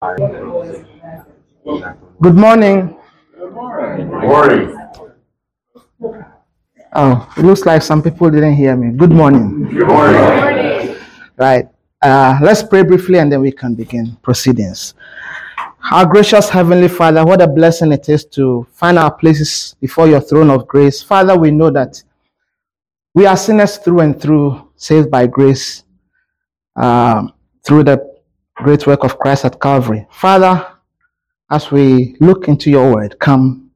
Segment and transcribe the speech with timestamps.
[0.00, 0.20] Good
[2.36, 2.96] morning.
[3.36, 4.78] Good Morning.
[6.94, 8.96] Oh, it looks like some people didn't hear me.
[8.96, 9.64] Good morning.
[9.64, 10.96] Good morning.
[11.36, 11.68] Right.
[12.00, 14.94] Uh, let's pray briefly and then we can begin proceedings.
[15.90, 20.20] Our gracious Heavenly Father, what a blessing it is to find our places before your
[20.20, 21.02] throne of grace.
[21.02, 22.00] Father, we know that
[23.14, 25.82] we are sinners through and through, saved by grace
[26.76, 27.32] um,
[27.64, 28.07] through the
[28.58, 30.06] great work of Christ at Calvary.
[30.10, 30.66] Father,
[31.50, 33.70] as we look into your word, come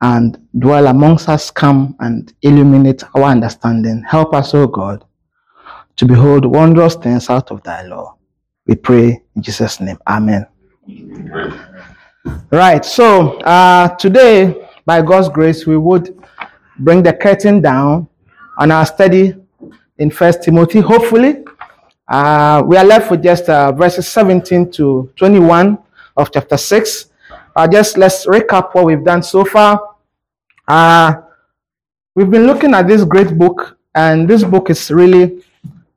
[0.00, 4.02] and dwell amongst us, come and illuminate our understanding.
[4.06, 5.04] Help us, O God,
[5.96, 8.16] to behold wondrous things out of thy law.
[8.66, 9.98] We pray in Jesus' name.
[10.06, 10.46] Amen.
[12.50, 16.18] Right, so uh, today, by God's grace, we would
[16.78, 18.08] bring the curtain down
[18.58, 19.34] on our study
[19.98, 20.80] in First Timothy.
[20.80, 21.44] Hopefully,
[22.08, 25.78] uh, we are left with just uh, verses 17 to 21
[26.16, 27.10] of chapter 6.
[27.54, 29.96] Uh, just let's recap what we've done so far.
[30.68, 31.14] Uh,
[32.14, 35.42] we've been looking at this great book, and this book is really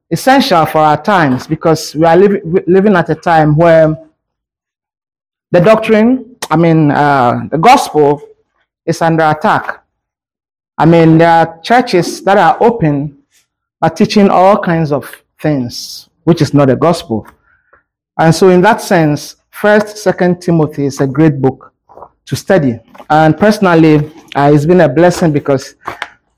[0.10, 3.96] essential for our times because we are li- living at a time where
[5.52, 8.22] the doctrine, I mean, uh, the gospel
[8.86, 9.84] is under attack.
[10.78, 13.18] I mean, there are churches that are open
[13.82, 17.28] are teaching all kinds of things, which is not the gospel.
[18.18, 21.74] And so, in that sense, First, Second Timothy is a great book
[22.26, 22.80] to study.
[23.10, 25.76] And personally, uh, it's been a blessing because,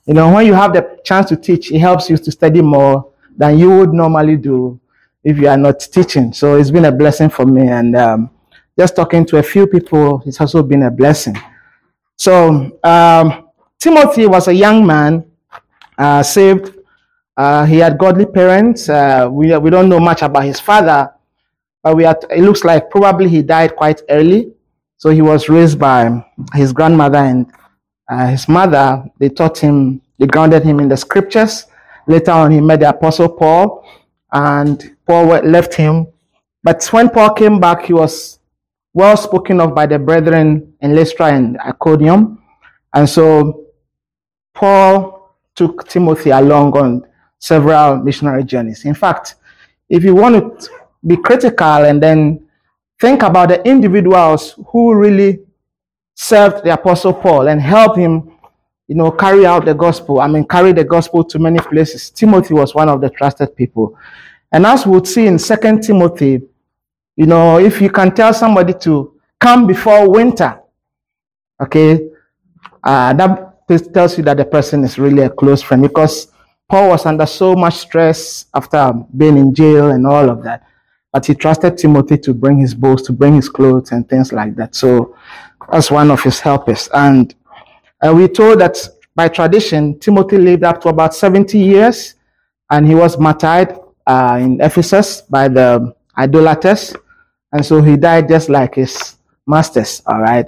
[0.06, 3.12] you know, when you have the chance to teach, it helps you to study more
[3.38, 4.80] than you would normally do
[5.24, 6.34] if you are not teaching.
[6.34, 7.68] So it's been a blessing for me.
[7.68, 8.30] And um,
[8.78, 11.36] just talking to a few people, it's also been a blessing.
[12.18, 15.26] So um, Timothy was a young man,
[15.98, 16.78] uh, saved.
[17.38, 18.90] Uh, he had godly parents.
[18.90, 21.12] Uh, we, we don't know much about his father,
[21.82, 24.54] but we it looks like probably he died quite early.
[24.98, 27.52] So he was raised by his grandmother and
[28.08, 29.04] uh, his mother.
[29.18, 31.66] They taught him, they grounded him in the scriptures.
[32.08, 33.86] Later on, he met the apostle Paul,
[34.32, 36.08] and Paul left him.
[36.64, 38.40] But when Paul came back, he was
[38.94, 42.44] well spoken of by the brethren in Lystra and Iconium.
[42.94, 43.68] And so
[44.54, 47.08] Paul took Timothy along on
[47.42, 48.86] several missionary journeys.
[48.86, 49.36] In fact,
[49.90, 50.70] if you want to
[51.06, 52.48] be critical and then
[53.00, 55.40] think about the individuals who really
[56.14, 58.32] served the apostle Paul and helped him,
[58.88, 60.22] you know, carry out the gospel.
[60.22, 62.12] I mean, carry the gospel to many places.
[62.12, 63.98] Timothy was one of the trusted people.
[64.52, 66.44] And as we'll see in Second Timothy,
[67.16, 70.60] you know, if you can tell somebody to come before winter,
[71.60, 72.08] okay,
[72.84, 76.28] uh, that tells you that the person is really a close friend because
[76.72, 80.66] Paul was under so much stress after being in jail and all of that.
[81.12, 84.56] But he trusted Timothy to bring his books, to bring his clothes and things like
[84.56, 84.74] that.
[84.74, 85.18] So
[85.70, 86.88] that's one of his helpers.
[86.94, 87.36] And
[88.02, 88.78] uh, we told that
[89.14, 92.16] by tradition, Timothy lived up to about 70 years
[92.70, 93.78] and he was martyred
[94.08, 96.96] uh, in Ephesus by the idolaters.
[97.52, 100.48] And so he died just like his masters, all right?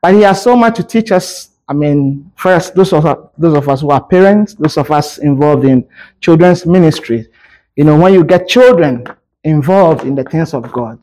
[0.00, 1.48] But he has so much to teach us.
[1.68, 5.18] I mean, first, those of, us- those of us who are parents, those of us
[5.18, 5.86] involved in
[6.20, 7.26] children's ministry,
[7.76, 9.06] you know, when you get children
[9.42, 10.98] involved in the things of God,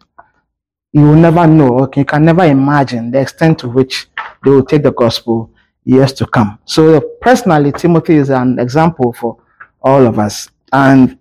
[0.93, 4.07] you will never know, you can never imagine the extent to which
[4.43, 5.51] they will take the gospel
[5.83, 6.59] years to come.
[6.65, 9.37] So personally, Timothy is an example for
[9.81, 10.49] all of us.
[10.71, 11.17] And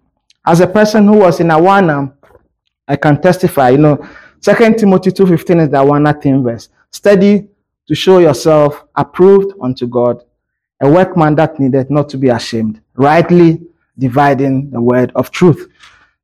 [0.47, 2.13] as a person who was in Awana,
[2.87, 4.07] I can testify, you know,
[4.41, 6.69] Second Timothy 2.15 is the Awana theme verse.
[6.91, 7.47] Study
[7.91, 10.23] to show yourself approved unto God,
[10.81, 13.61] a workman that needed not to be ashamed, rightly
[13.99, 15.67] dividing the word of truth.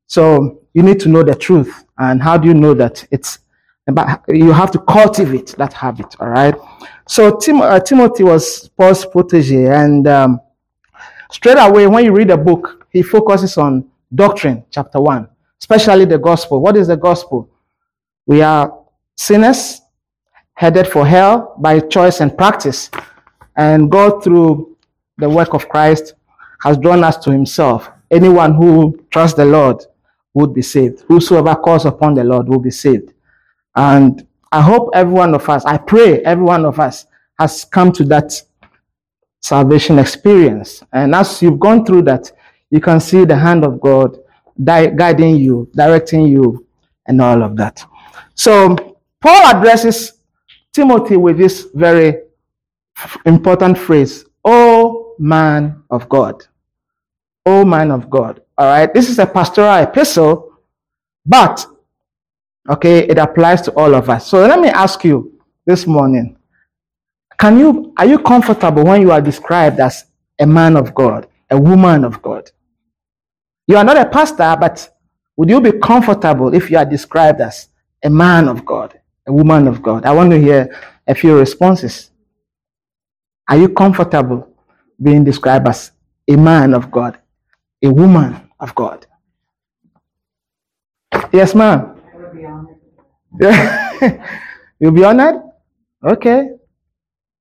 [0.06, 1.84] So you need to know the truth.
[1.99, 3.05] And how do you know that?
[3.10, 3.41] It's
[3.88, 6.55] about, you have to cultivate that habit, all right?
[7.09, 9.66] So Tim, uh, Timothy was Paul's protege.
[9.66, 10.41] And um,
[11.32, 15.28] straight away, when you read the book, he focuses on doctrine, chapter 1,
[15.60, 16.60] especially the gospel.
[16.60, 17.50] What is the gospel?
[18.25, 18.72] We are
[19.16, 19.81] sinners
[20.56, 22.91] headed for hell by choice and practice.
[23.56, 24.76] And God, through
[25.19, 26.14] the work of Christ,
[26.62, 27.88] has drawn us to himself.
[28.11, 29.82] Anyone who trusts the Lord
[30.35, 31.05] would be saved.
[31.08, 33.12] Whosoever calls upon the Lord will be saved.
[33.75, 37.06] And I hope every one of us, I pray every one of us
[37.38, 38.32] has come to that
[39.41, 40.82] salvation experience.
[40.93, 42.32] And as you've gone through that,
[42.70, 44.19] you can see the hand of God
[44.62, 46.67] di- guiding you, directing you,
[47.06, 47.85] and all of that.
[48.35, 50.15] So Paul addresses
[50.76, 52.23] Timothy with this very
[53.25, 56.44] important phrase, O man of God.
[57.44, 58.43] O man of God.
[58.58, 58.93] All right.
[58.93, 60.52] This is a pastoral epistle,
[61.25, 61.67] but
[62.69, 64.26] Okay, it applies to all of us.
[64.26, 66.37] So let me ask you this morning.
[67.38, 70.06] Can you are you comfortable when you are described as
[70.38, 72.50] a man of God, a woman of God?
[73.69, 74.96] You are not a pastor, but
[75.37, 77.69] would you be comfortable if you are described as
[78.02, 80.05] a man of God, a woman of God?
[80.05, 80.75] I want to hear
[81.06, 82.11] a few responses.
[83.49, 84.49] Are you comfortable
[85.02, 85.93] being described as
[86.28, 87.19] a man of God,
[87.82, 89.06] a woman of God?
[91.32, 91.96] Yes, ma'am.
[93.40, 93.93] Yeah.
[94.81, 95.43] You'll be honored?
[96.05, 96.50] Okay.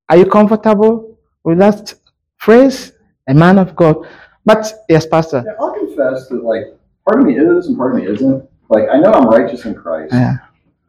[0.10, 1.94] Are you comfortable with that
[2.38, 2.92] phrase?
[3.28, 4.08] A man of God.
[4.46, 5.44] But yes, Pastor.
[5.46, 6.78] Yeah, I'll confess that like
[7.08, 8.48] part of me is and part of me isn't.
[8.70, 10.38] Like I know I'm righteous in Christ, Yeah.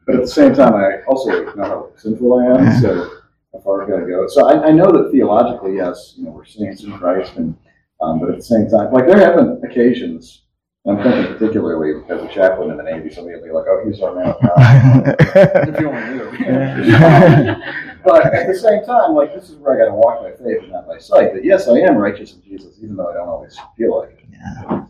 [0.07, 2.81] But at the same time I also know how sinful I am.
[2.81, 3.11] So
[3.53, 4.27] how far I've got to go.
[4.29, 7.57] So I, I know that theologically, yes, you know, we're saints in Christ, and
[8.01, 10.43] um, but at the same time, like there have been occasions.
[10.87, 14.01] I'm thinking particularly as a chaplain in the Navy, somebody will be like, "Oh, he's
[14.01, 15.17] our man of God."
[15.69, 16.31] if you only knew.
[18.05, 20.63] but at the same time, like this is where I got to walk by faith
[20.63, 21.33] and not by sight.
[21.33, 24.85] But yes, I am righteous in Jesus, even though I don't always feel like it.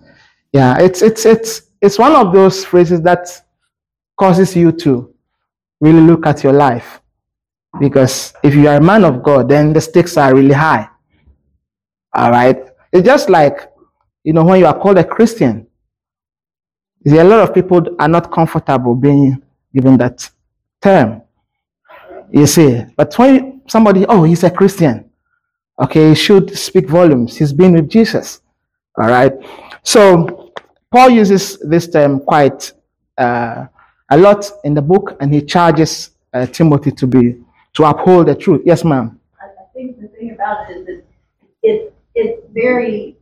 [0.53, 3.29] Yeah, it's it's it's it's one of those phrases that
[4.19, 5.15] causes you to
[5.81, 7.01] really look at your life.
[7.79, 10.89] Because if you are a man of God, then the stakes are really high.
[12.15, 12.59] All right.
[12.93, 13.71] It's just like,
[14.25, 15.67] you know, when you are called a Christian,
[17.07, 19.43] see, a lot of people are not comfortable being
[19.75, 20.29] given that
[20.81, 21.23] term.
[22.33, 25.11] You see, but when somebody, oh, he's a Christian,
[25.79, 27.37] okay, he should speak volumes.
[27.37, 28.41] He's been with Jesus.
[28.99, 29.33] All right.
[29.83, 30.53] So
[30.91, 32.73] Paul uses this term quite
[33.19, 33.67] uh,
[34.11, 37.37] a lot in the book, and he charges uh, Timothy to be
[37.75, 38.63] to uphold the truth.
[38.65, 39.19] Yes, ma'am.
[39.41, 41.03] I, I think the thing about it is that
[41.63, 43.17] it, it's very,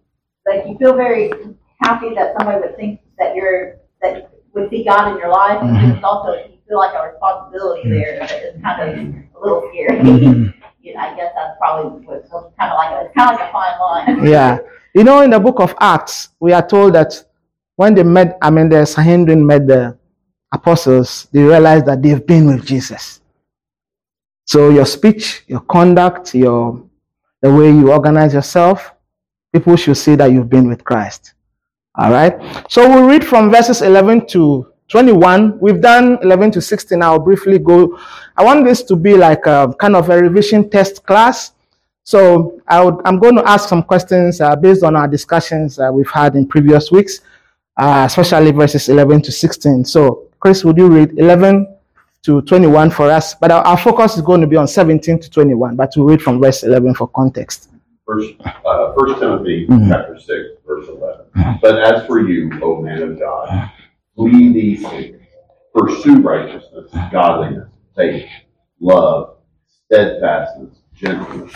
[0.46, 1.32] like, you feel very
[1.80, 5.70] happy that somebody would think that you're, that would see God in your life, and
[5.76, 5.96] Mhm.
[5.96, 8.88] it's also, you feel like a responsibility there that is kind of
[9.34, 9.98] a little scary.
[10.00, 10.54] Mhm.
[10.82, 13.48] You know, I guess that's probably what's kind of like, a- it's kind of like
[13.48, 13.80] a fine
[14.18, 14.26] line.
[14.26, 14.58] Yeah.
[14.94, 17.24] You know, in the book of Acts, we are told that
[17.76, 19.96] when they met, I mean, the Sanhedrin met the
[20.54, 23.20] apostles, they realize that they've been with Jesus.
[24.46, 26.82] So your speech, your conduct, your
[27.42, 28.92] the way you organize yourself,
[29.52, 31.34] people should see that you've been with Christ.
[31.96, 32.34] All right.
[32.68, 35.58] So we'll read from verses 11 to 21.
[35.60, 37.02] We've done 11 to 16.
[37.02, 37.98] I'll briefly go.
[38.36, 41.52] I want this to be like a kind of a revision test class.
[42.02, 46.10] So I I'm going to ask some questions uh, based on our discussions uh, we've
[46.10, 47.20] had in previous weeks,
[47.76, 49.84] uh, especially verses 11 to 16.
[49.84, 51.74] So, Chris, would you read 11
[52.22, 53.34] to 21 for us?
[53.34, 56.20] But our, our focus is going to be on 17 to 21, but we'll read
[56.20, 57.70] from verse 11 for context.
[58.06, 59.88] First, uh, First Timothy Mhm.
[59.88, 61.24] chapter six, verse eleven.
[61.62, 63.70] But as for you, O man of God,
[64.14, 65.16] flee these things.
[65.74, 68.26] Pursue righteousness, godliness, faith,
[68.80, 69.36] love,
[69.86, 71.54] steadfastness, gentleness.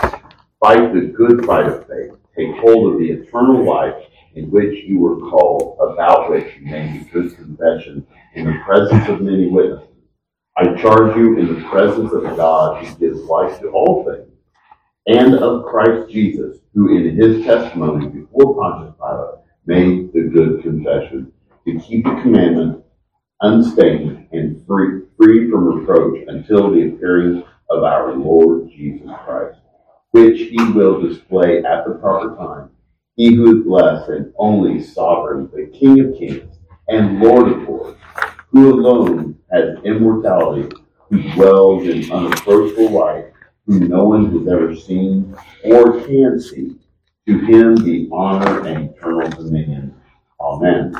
[0.64, 2.12] Fight the good fight of faith.
[2.34, 3.96] Take hold of the eternal life
[4.34, 9.20] in which you were called, about which you made good confession in the presence of
[9.20, 9.88] many witnesses.
[10.56, 14.28] I charge you in the presence of God who gives life to all things
[15.08, 21.32] and of Christ Jesus, who in his testimony before Pontius Pilate made the good confession,
[21.66, 22.84] to keep the commandment
[23.40, 29.58] unstained and free, free from reproach until the appearing of our Lord Jesus Christ,
[30.10, 32.70] which he will display at the proper time.
[33.18, 36.56] He who is blessed and only sovereign, the King of kings
[36.86, 37.98] and Lord of lords,
[38.52, 40.72] who alone has immortality,
[41.10, 43.32] who dwells in unapproachable light,
[43.66, 46.76] whom no one has ever seen or can see.
[47.26, 50.00] To him be honor and eternal dominion.
[50.40, 50.94] Amen.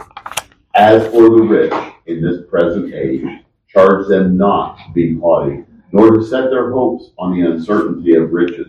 [0.74, 1.72] As for the rich
[2.06, 7.12] in this present age, charge them not to be haughty, nor to set their hopes
[7.16, 8.66] on the uncertainty of riches,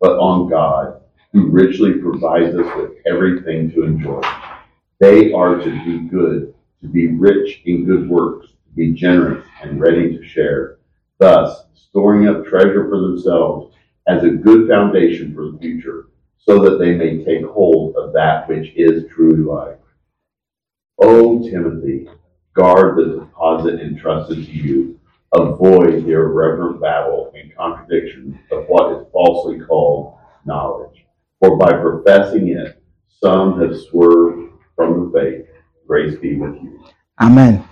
[0.00, 1.01] but on God,
[1.32, 4.20] who richly provides us with everything to enjoy.
[5.00, 9.80] They are to do good, to be rich in good works, to be generous and
[9.80, 10.78] ready to share,
[11.18, 13.74] thus storing up treasure for themselves
[14.06, 16.08] as a good foundation for the future,
[16.38, 19.78] so that they may take hold of that which is true life.
[21.00, 22.08] O Timothy,
[22.54, 25.00] guard the deposit entrusted to you.
[25.34, 31.06] Avoid the irreverent babble and contradiction of what is falsely called knowledge.
[31.42, 32.80] For by professing it,
[33.20, 35.46] some have swerved from the faith.
[35.88, 36.84] Grace be with you.
[37.20, 37.68] Amen.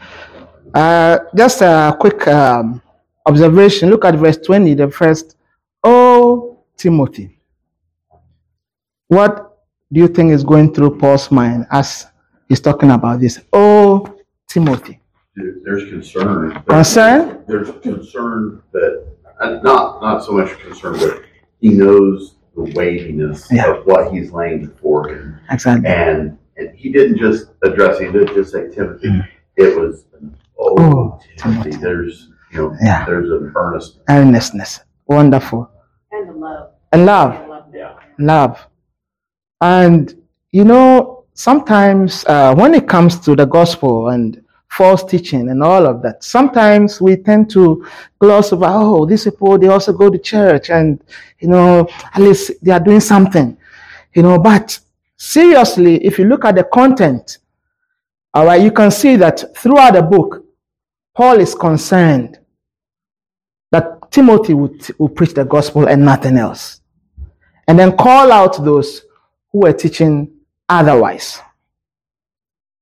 [0.75, 2.83] Uh, just a quick um,
[3.25, 3.89] observation.
[3.89, 5.37] Look at verse 20, the first.
[5.85, 7.39] Oh, Timothy.
[9.07, 9.59] What
[9.93, 12.07] do you think is going through Paul's mind as
[12.49, 13.39] he's talking about this?
[13.53, 15.01] Oh, Timothy.
[15.37, 16.61] There's concern.
[16.67, 17.45] Concern?
[17.47, 19.17] There's concern that,
[19.63, 21.23] not, not so much concern, but
[21.61, 23.71] he knows the weightiness Yeah.
[23.73, 25.39] of what he's laying before him.
[25.51, 25.89] Exactly.
[25.89, 29.09] And, and he didn't just address, he didn't just say Timothy.
[29.09, 29.29] Mm.
[29.57, 30.05] It was,
[30.59, 33.05] oh, Oh, Timothy, there's, you know, Yeah.
[33.07, 34.03] there's an earnestness.
[34.09, 34.81] Earnestness.
[35.07, 35.71] Wonderful.
[36.13, 36.71] And love.
[36.93, 37.33] And love.
[37.33, 37.65] I love.
[37.75, 37.95] Yeah.
[38.19, 38.67] love.
[39.61, 40.15] And
[40.53, 45.87] you know, sometimes uh, when it comes to the gospel and false teaching and all
[45.87, 47.87] of that, sometimes we tend to
[48.19, 51.03] gloss over, oh, these people, they also go to church and,
[51.41, 53.57] you know, at least they are doing something,
[54.15, 54.79] you know, but
[55.17, 57.39] seriously, if you look at the content,
[58.33, 60.45] all right, you can see that throughout the book,
[61.15, 62.39] Paul is concerned
[63.73, 66.81] that Timothy would, would preach the gospel and nothing else.
[67.67, 69.03] And then call out those
[69.51, 70.31] who were teaching
[70.69, 71.41] otherwise.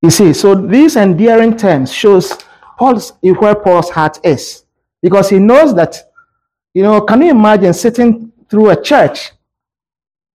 [0.00, 2.36] You see, so these endearing terms shows
[2.78, 4.64] Paul's where Paul's heart is,
[5.02, 5.96] because he knows that,
[6.72, 9.32] you know, can you imagine sitting through a church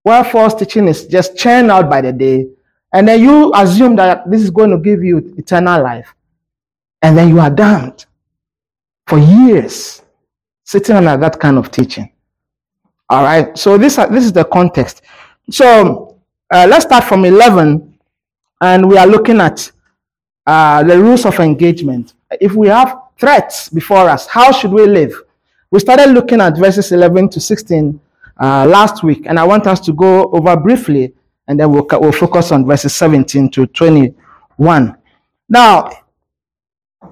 [0.04, 2.48] where false teaching is just churned out by the day,
[2.94, 6.14] and then you assume that this is going to give you eternal life,
[7.02, 8.06] and then you are damned
[9.08, 10.02] for years
[10.66, 12.12] sitting under that kind of teaching.
[13.10, 13.58] All right.
[13.58, 15.04] So this this is the context.
[15.50, 16.18] So
[16.54, 17.93] uh, let's start from eleven,
[18.64, 19.72] and we are looking at
[20.48, 22.14] uh, the rules of engagement.
[22.40, 25.14] If we have threats before us, how should we live?
[25.70, 28.00] We started looking at verses eleven to sixteen
[28.42, 31.14] uh, last week, and I want us to go over briefly,
[31.48, 34.98] and then we'll we'll focus on verses seventeen to twenty-one.
[35.50, 35.90] Now,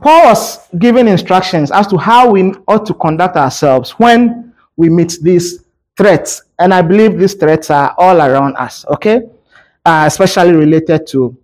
[0.02, 5.18] Paul was giving instructions as to how we ought to conduct ourselves when we meet
[5.22, 5.66] these
[5.98, 6.44] threats.
[6.58, 9.24] And I believe these threats are all around us, okay?
[9.86, 11.38] Uh, especially related to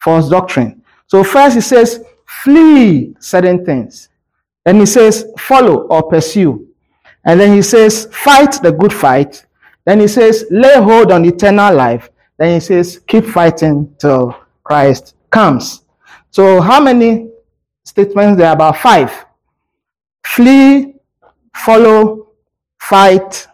[0.00, 0.82] false doctrine.
[1.06, 4.08] So, first he says, flee certain things.
[4.64, 6.68] Then he says, follow or pursue.
[7.24, 9.44] And then he says, fight the good fight.
[9.84, 12.08] Then he says, lay hold on eternal life.
[12.38, 15.82] Then he says, keep fighting till Christ comes.
[16.30, 17.32] So, how many
[17.84, 19.26] statements there are about five.
[20.24, 20.94] Flee,
[21.54, 22.28] follow,
[22.78, 23.46] fight,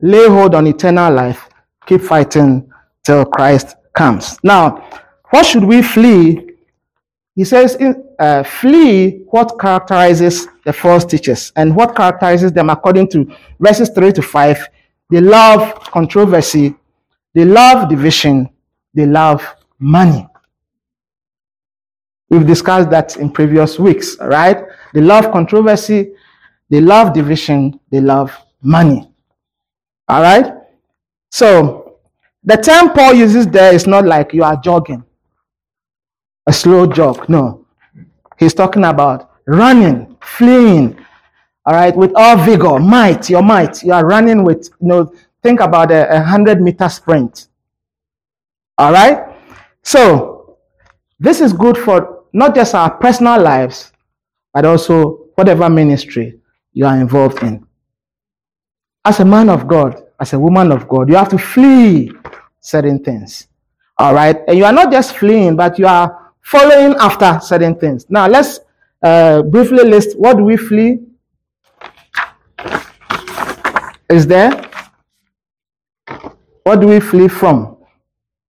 [0.00, 1.48] lay hold on eternal life,
[1.86, 2.70] keep fighting
[3.02, 4.38] till Christ comes.
[4.42, 4.88] Now,
[5.30, 6.50] what should we flee?
[7.34, 7.76] He says,
[8.18, 14.12] uh, flee what characterizes the false teachers and what characterizes them according to verses 3
[14.12, 14.68] to 5.
[15.10, 16.74] They love controversy,
[17.34, 18.48] they love division,
[18.94, 19.44] they love
[19.78, 20.26] money.
[22.30, 24.64] We've discussed that in previous weeks, right?
[24.92, 26.12] They love controversy,
[26.70, 29.08] they love division, they love money.
[30.08, 30.52] All right?
[31.30, 31.83] So,
[32.44, 35.04] the term Paul uses there is not like you are jogging,
[36.46, 37.28] a slow jog.
[37.28, 37.66] No.
[38.38, 40.98] He's talking about running, fleeing,
[41.64, 43.82] all right, with all vigor, might, your might.
[43.82, 47.48] You are running with, you know, think about a, a 100 meter sprint.
[48.76, 49.34] All right?
[49.82, 50.58] So,
[51.18, 53.92] this is good for not just our personal lives,
[54.52, 56.40] but also whatever ministry
[56.72, 57.66] you are involved in.
[59.04, 62.12] As a man of God, as a woman of God, you have to flee
[62.60, 63.48] certain things.
[63.98, 64.36] All right?
[64.48, 68.06] And you are not just fleeing, but you are following after certain things.
[68.08, 68.60] Now, let's
[69.02, 71.00] uh, briefly list what do we flee?
[74.08, 74.70] Is there?
[76.62, 77.76] What do we flee from?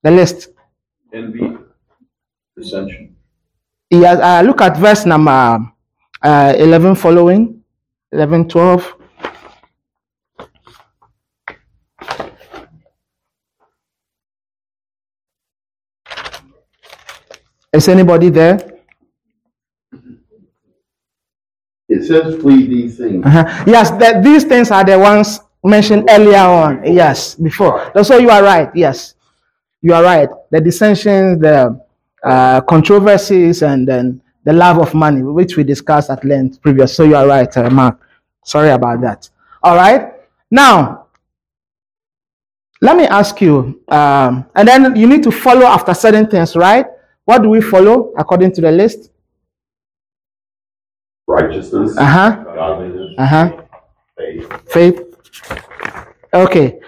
[0.03, 0.49] The list.
[1.13, 1.57] Envy,
[2.55, 3.15] dissension.
[3.89, 5.59] Yes, uh, look at verse number
[6.21, 7.61] uh, 11 following,
[8.11, 8.95] 11, 12.
[17.75, 18.57] Is anybody there?
[21.87, 23.25] It says flee these things.
[23.25, 23.63] Uh-huh.
[23.67, 26.83] Yes, that these things are the ones mentioned earlier on.
[26.83, 27.91] Yes, before.
[28.03, 28.69] So you are right.
[28.75, 29.15] Yes,
[29.81, 30.29] you are right.
[30.51, 31.79] The dissensions, the
[32.23, 36.95] uh, controversies, and then the love of money, which we discussed at length previous.
[36.95, 37.99] So you are right, uh, Mark.
[38.43, 39.29] Sorry about that.
[39.61, 40.13] All right.
[40.49, 41.07] Now,
[42.81, 46.85] let me ask you, um, and then you need to follow after certain things, right?
[47.25, 49.09] What do we follow according to the list?
[51.27, 52.43] Righteousness, Uh huh.
[52.55, 53.61] godliness, Uh huh.
[54.17, 54.69] faith.
[54.69, 55.01] Faith.
[56.33, 56.79] Okay.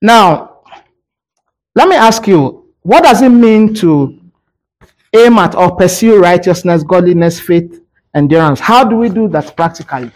[0.00, 0.60] Now,
[1.74, 4.20] let me ask you, what does it mean to
[5.12, 7.82] aim at or pursue righteousness, godliness, faith,
[8.14, 8.60] endurance?
[8.60, 10.12] How do we do that practically?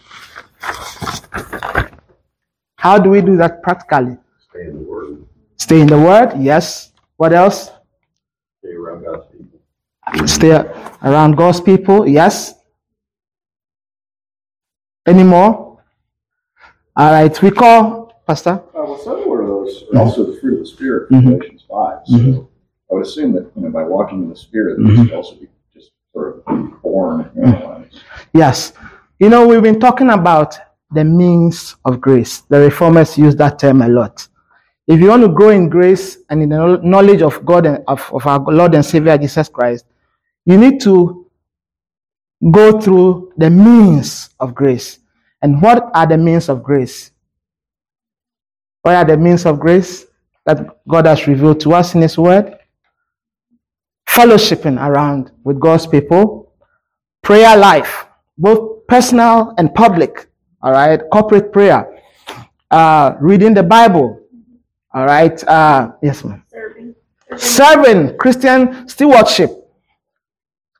[2.76, 4.16] How do we do that practically?
[4.50, 5.26] Stay in the word.
[5.56, 6.92] Stay in the word, yes.
[7.16, 7.72] What else?
[8.62, 9.24] Stay around God's.
[10.26, 10.50] Stay
[11.02, 12.54] around God's people, yes.
[15.06, 15.80] Anymore?
[16.96, 17.42] All right.
[17.42, 18.50] We call Pastor.
[18.50, 21.38] Uh, well, several of those are also the fruit of the Spirit, Mhm.
[21.38, 21.98] Galatians 5.
[22.06, 22.46] So Mhm.
[22.90, 24.88] I would assume that you know, by walking in the Spirit, Mhm.
[24.88, 27.30] this would also be just sort of born.
[27.36, 27.86] You know, and-
[28.34, 28.72] Yes.
[29.18, 30.58] You know, we've been talking about
[30.90, 32.40] the means of grace.
[32.48, 34.26] The reformers use that term a lot.
[34.86, 38.10] If you want to grow in grace and in the knowledge of God and of,
[38.12, 39.84] of our Lord and Savior Jesus Christ,
[40.48, 41.26] you need to
[42.50, 44.98] go through the means of grace.
[45.42, 47.10] And what are the means of grace?
[48.80, 50.06] What are the means of grace
[50.46, 52.56] that God has revealed to us in His Word?
[54.08, 56.50] Fellowshipping around with God's people,
[57.22, 58.06] prayer life,
[58.38, 60.30] both personal and public,
[60.62, 62.00] all right, corporate prayer,
[62.70, 64.18] uh, reading the Bible,
[64.94, 66.42] all right, uh, yes, ma'am.
[66.50, 66.94] Serving.
[67.36, 69.57] Serving, Christian stewardship,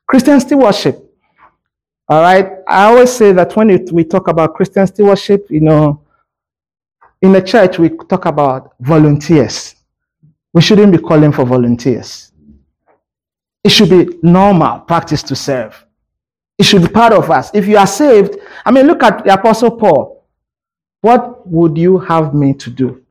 [0.09, 1.05] Christian stewardship,
[2.07, 2.49] all right.
[2.67, 6.01] I always say that when we talk about Christian stewardship, you know,
[7.21, 9.75] in the church we talk about volunteers.
[10.51, 12.31] We shouldn't be calling for volunteers.
[13.63, 15.85] It should be normal practice to serve.
[16.57, 17.51] It should be part of us.
[17.53, 18.35] If you are saved,
[18.65, 20.25] I mean, look at the Apostle Paul.
[21.01, 23.05] What would you have me to do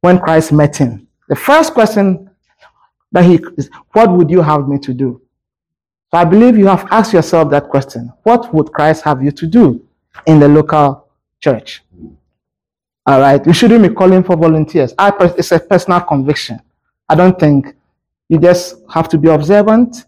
[0.00, 1.08] when Christ met him?
[1.28, 2.30] The first question
[3.10, 5.20] that he is, What would you have me to do?
[6.16, 8.10] So I believe you have asked yourself that question.
[8.22, 9.86] What would Christ have you to do
[10.24, 11.10] in the local
[11.42, 11.82] church?
[13.04, 13.46] All right.
[13.46, 14.94] You shouldn't be calling for volunteers.
[14.96, 16.58] I, it's a personal conviction.
[17.06, 17.76] I don't think
[18.30, 20.06] you just have to be observant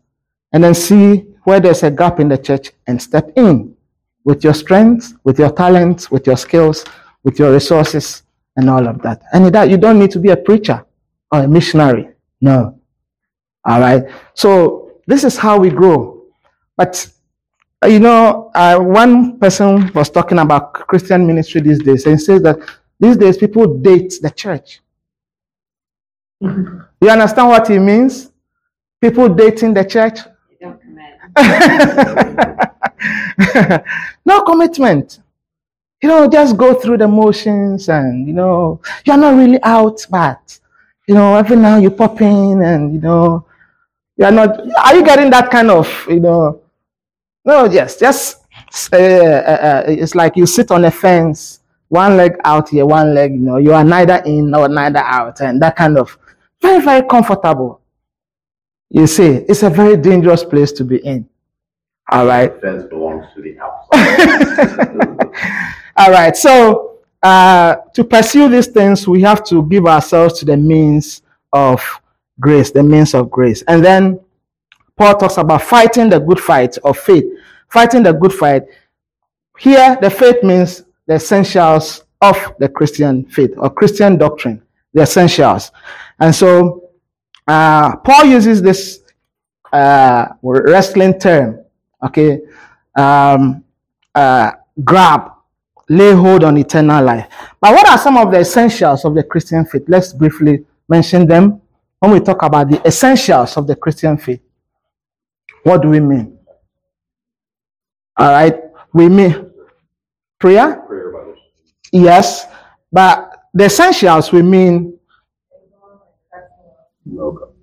[0.53, 3.77] and then see where there's a gap in the church and step in
[4.25, 6.87] with your strengths, with your talents, with your skills,
[7.23, 8.23] with your resources,
[8.57, 9.21] and all of that.
[9.35, 10.87] And that you don't need to be a preacher
[11.31, 12.09] or a missionary.
[12.41, 12.81] No.
[13.67, 14.05] All right.
[14.33, 16.23] So this is how we grow.
[16.77, 17.11] But
[17.83, 22.43] uh, you know, uh, one person was talking about Christian ministry these days, and says
[22.43, 22.59] that
[23.01, 24.81] these days people date the church.
[27.01, 28.33] You understand what he means?
[29.01, 30.19] People dating the church?
[30.61, 31.15] Don't commit.
[34.27, 35.21] no commitment.
[36.03, 40.59] You know, just go through the motions and, you know, you're not really out, but,
[41.07, 43.47] you know, every now you pop in and, you know,
[44.19, 46.61] you're not, are you getting that kind of, you know,
[47.45, 48.45] no, yes, just,
[48.93, 53.15] uh, uh, uh, it's like you sit on a fence, one leg out here, one
[53.15, 56.19] leg, you know, you are neither in nor neither out, and that kind of,
[56.61, 57.81] very, very comfortable.
[58.91, 61.29] You see, it's a very dangerous place to be in.
[62.11, 62.53] All right.
[62.55, 65.29] The fence belongs to the outside.
[65.97, 66.37] All right.
[66.37, 71.83] So uh, to pursue these things, we have to give ourselves to the means of
[72.41, 73.63] grace, the means of grace.
[73.69, 74.21] And then
[74.97, 77.25] Paul talks about fighting the good fight of faith.
[77.69, 78.63] Fighting the good fight.
[79.59, 85.71] Here, the faith means the essentials of the Christian faith or Christian doctrine, the essentials.
[86.19, 86.91] And so
[87.47, 89.01] uh, Paul uses this
[89.73, 91.65] uh, wrestling term,
[92.03, 92.41] okay,
[92.97, 93.65] um,
[94.15, 94.53] uh,
[94.85, 95.33] grab,
[95.89, 97.27] lay hold on eternal life.
[97.61, 99.85] But what are some of the essentials of the Christian faith?
[99.89, 101.61] Let's briefly mention them
[102.01, 104.41] when we talk about the essentials of the Christian faith.
[105.63, 106.39] What do we mean?
[108.17, 108.57] All right,
[108.93, 109.53] we mean
[110.39, 110.85] prayer,
[111.93, 112.47] yes,
[112.91, 114.99] but the essentials we mean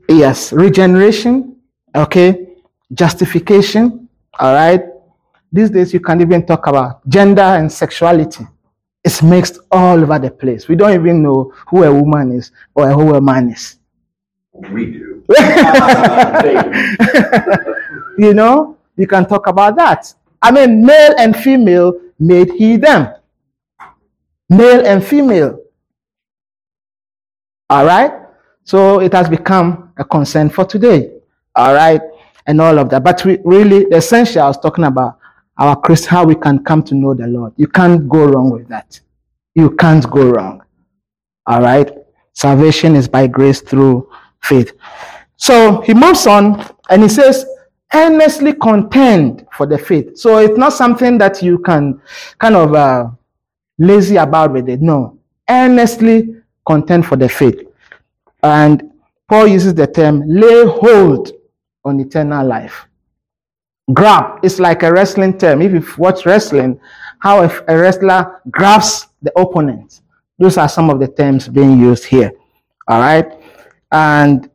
[0.08, 1.56] Yes, regeneration,
[1.96, 2.48] okay,
[2.94, 4.08] justification,
[4.40, 4.84] all right.
[5.52, 8.46] These days you can't even talk about gender and sexuality.
[9.04, 10.68] It's mixed all over the place.
[10.68, 13.80] We don't even know who a woman is or who a man is.
[14.56, 15.24] We do.
[18.18, 20.14] you know, you can talk about that.
[20.42, 23.14] I mean, male and female made he them.
[24.50, 25.60] Male and female.
[27.70, 28.12] All right?
[28.64, 31.12] So it has become a concern for today.
[31.56, 32.02] All right?
[32.48, 33.04] And all of that.
[33.04, 35.18] But we really, the essential I was talking about
[35.58, 37.54] our Christ, how we can come to know the Lord.
[37.58, 39.00] You can't go wrong with that.
[39.56, 40.62] You can't go wrong.
[41.48, 41.92] All right?
[42.34, 44.10] Salvation is by grace through
[44.46, 44.74] faith.
[45.38, 47.46] So he moves on and he says,
[47.94, 50.18] earnestly contend for the faith.
[50.18, 52.02] So it's not something that you can
[52.40, 53.10] kind of uh,
[53.78, 54.82] lazy about with it.
[54.82, 55.20] No.
[55.50, 57.62] Earnestly contend for the faith.
[58.44, 58.92] And
[59.28, 61.32] Paul uses the term lay hold
[61.84, 62.88] on eternal life.
[63.94, 65.62] Grab is like a wrestling term.
[65.62, 66.80] If you watch wrestling,
[67.20, 70.02] how a wrestler grabs the opponent.
[70.38, 72.32] Those are some of the terms being used here.
[72.88, 73.32] All right.
[73.96, 74.50] And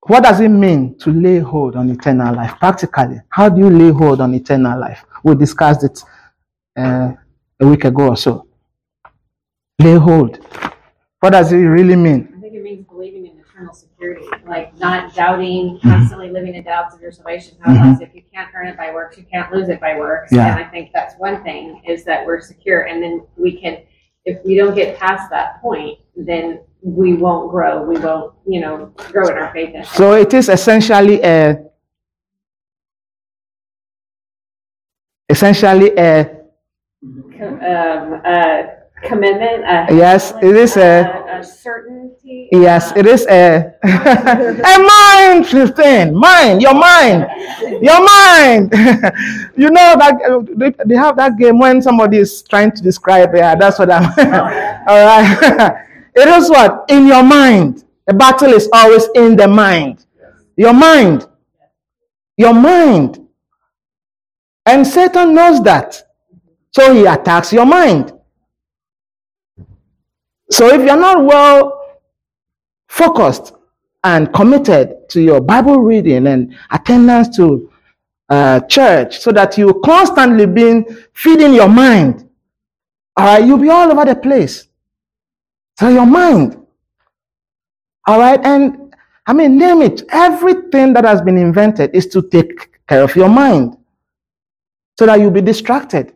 [0.00, 2.58] what does it mean to lay hold on eternal life?
[2.58, 5.02] Practically, how do you lay hold on eternal life?
[5.24, 6.02] We discussed it
[6.76, 7.12] uh,
[7.58, 8.46] a week ago or so.
[9.78, 10.44] Lay hold.
[11.20, 12.34] What does it really mean?
[12.36, 15.90] I think it means believing in eternal security, like not doubting, Mm-hmm.
[15.90, 17.56] constantly living in doubts of your salvation.
[17.62, 20.32] How else, if you can't earn it by works, you can't lose it by works.
[20.32, 20.54] Yeah.
[20.54, 23.84] And I think that's one thing is that we're secure, and then we can,
[24.26, 27.82] if we don't get past that point, then we won't grow.
[27.84, 29.86] We won't, you know, grow in our faith.
[29.92, 31.64] So it is essentially a
[35.28, 36.20] essentially a
[37.02, 38.62] um, uh,
[39.04, 39.64] commitment.
[39.64, 42.48] A, Yes, it is a- a, a certainty.
[42.52, 46.14] yes, it is a a mind thing.
[46.14, 47.26] Mind, your mind,
[47.80, 48.72] your mind.
[49.56, 53.34] you know that they, they have that game when somebody is trying to describe.
[53.34, 54.04] Yeah, that's what I'm.
[54.88, 55.86] All right.
[56.14, 57.84] It is what in your mind.
[58.06, 60.04] The battle is always in the mind.
[60.56, 61.26] Your mind.
[62.36, 63.26] Your mind.
[64.66, 66.02] And Satan knows that.
[66.72, 68.12] So he attacks your mind.
[70.50, 71.98] So if you're not well
[72.88, 73.52] focused
[74.02, 77.70] and committed to your Bible reading and attendance to
[78.28, 82.28] uh, church, so that you constantly been feeding your mind,
[83.16, 84.66] all right, you'll be all over the place.
[85.80, 86.58] So your mind,
[88.06, 88.94] all right, and
[89.26, 90.02] I mean, name it.
[90.10, 93.78] Everything that has been invented is to take care of your mind,
[94.98, 96.12] so that you'll be distracted.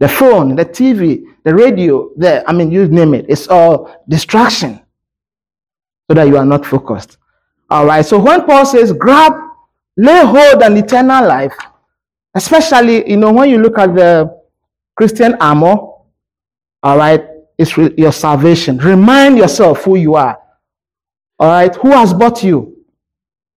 [0.00, 3.26] The phone, the TV, the radio, the I mean, you name it.
[3.28, 4.80] It's all distraction
[6.10, 7.16] so that you are not focused.
[7.70, 8.04] All right.
[8.04, 9.34] So when Paul says grab,
[9.96, 11.54] lay hold on eternal life,
[12.34, 14.36] especially, you know, when you look at the
[14.96, 15.76] Christian armor,
[16.82, 17.24] all right,
[17.58, 18.78] it's re- your salvation.
[18.78, 20.38] Remind yourself who you are.
[21.38, 21.74] All right.
[21.76, 22.84] Who has bought you?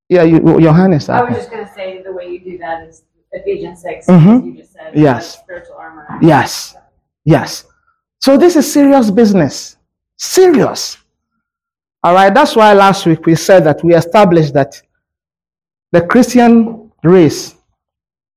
[0.10, 1.30] Yeah, you, is I up.
[1.30, 4.46] was just going to say the way you do that is Ephesians 6, Mhm.
[4.46, 4.92] you just said.
[4.94, 5.36] Yes.
[5.38, 6.06] like Spiritual armor.
[6.22, 6.76] Yes.
[7.24, 7.66] Yes.
[8.20, 9.78] So this is serious business.
[10.18, 10.98] Serious.
[12.04, 12.34] All right.
[12.34, 14.82] That's why last week we said that we established that
[15.92, 17.56] the Christian race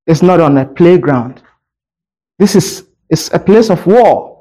[0.06, 1.42] is not on a playground.
[2.38, 4.33] This is it's a place of war.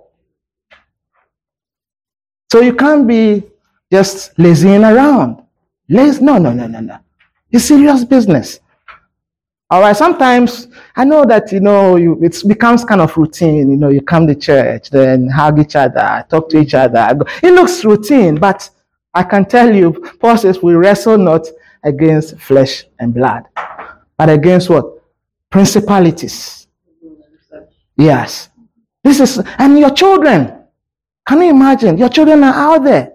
[2.53, 3.41] So you can't be
[3.91, 5.41] just lazying around.
[5.89, 6.23] Lazy?
[6.23, 6.99] No, no, no, no, no.
[7.49, 8.59] It's serious business.
[9.71, 9.97] All right.
[9.97, 13.71] Sometimes I know that you know you, it becomes kind of routine.
[13.71, 17.19] You know, you come to church, then hug each other, talk to each other.
[17.41, 18.69] It looks routine, but
[19.15, 21.47] I can tell you, Paul says we wrestle not
[21.83, 23.45] against flesh and blood,
[24.15, 25.01] but against what
[25.49, 26.67] principalities.
[27.97, 28.49] Yes,
[29.03, 30.62] this is and your children.
[31.25, 31.97] Can you imagine?
[31.97, 33.13] Your children are out there.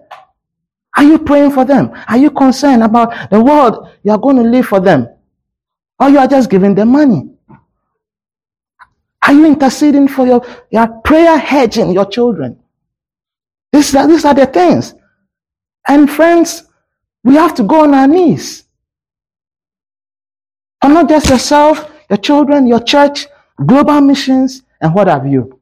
[0.95, 1.91] Are you praying for them?
[2.07, 5.07] Are you concerned about the world you are going to live for them?
[5.99, 7.29] Or you are just giving them money?
[9.21, 12.59] Are you interceding for your, your prayer hedging your children?
[13.71, 14.95] These these are the things.
[15.87, 16.63] And friends,
[17.23, 18.63] we have to go on our knees.
[20.81, 23.27] And not just yourself, your children, your church,
[23.63, 25.58] global missions, and what have you.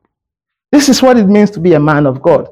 [0.71, 2.49] This is what it means to be a man of God,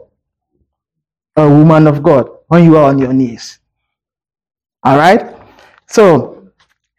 [1.36, 3.60] a woman of God, when you are on your knees.
[4.84, 5.36] All right?
[5.88, 6.36] So,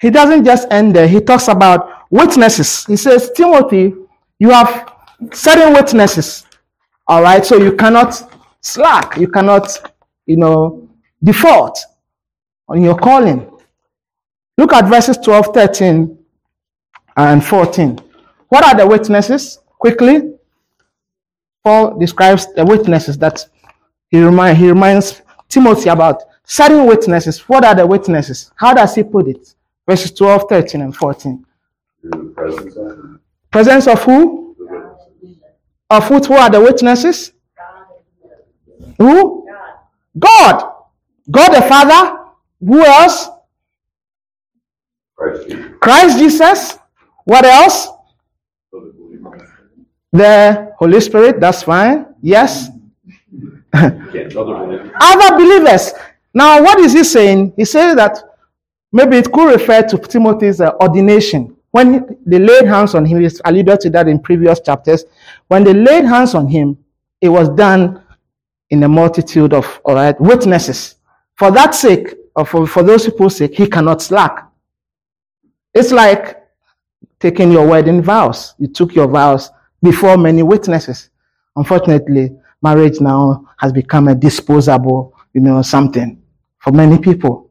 [0.01, 1.09] he doesn't just end there.
[1.09, 2.85] He talks about witnesses.
[2.85, 3.95] He says, Timothy,
[4.39, 4.93] you have
[5.33, 6.45] certain witnesses.
[7.07, 7.45] All right.
[7.45, 9.17] So you cannot slack.
[9.17, 9.71] You cannot,
[10.27, 10.89] you know,
[11.23, 11.79] default
[12.69, 13.51] on your calling.
[14.59, 16.19] Look at verses 12, 13,
[17.17, 17.99] and 14.
[18.49, 19.59] What are the witnesses?
[19.79, 20.36] Quickly.
[21.67, 23.45] Paul describes the witnesses that
[24.09, 26.23] he, remind, he reminds Timothy about.
[26.45, 27.41] Certain witnesses.
[27.49, 28.53] What are the witnesses?
[28.55, 29.53] How does he put it?
[29.85, 31.45] Verses 12, 13, and 14.
[32.37, 34.57] Presence of Presence of who?
[35.91, 37.33] Of who, who are the witnesses?
[38.99, 39.49] Who?
[40.17, 40.73] God.
[41.29, 42.31] God the Father.
[42.61, 43.29] Who else?
[45.17, 45.67] Christ Jesus.
[45.81, 46.79] Christ Jesus.
[47.25, 47.89] What else?
[50.17, 51.41] The Holy Spirit.
[51.41, 52.07] That's fine.
[52.23, 52.69] Yes.
[53.73, 54.91] Other believers.
[55.01, 55.93] Other believers.
[56.35, 57.55] Now, what is he saying?
[57.57, 58.19] He says that
[58.93, 61.57] maybe it could refer to Timothy's uh, ordination.
[61.71, 65.05] When they laid hands on him, he's alluded to that in previous chapters.
[65.49, 66.79] When they laid hands on him,
[67.21, 68.03] it was done
[68.71, 70.97] in a multitude of all right, witnesses.
[71.37, 74.47] For that sake, or for, for those people's sake, he cannot slack.
[75.75, 76.43] It's like
[77.21, 78.55] taking your wedding vows.
[78.59, 79.51] You took your vows
[79.87, 81.11] before many witnesses.
[81.55, 86.21] Unfortunately, marriage now has become a disposable, you know, something
[86.59, 87.51] for many people.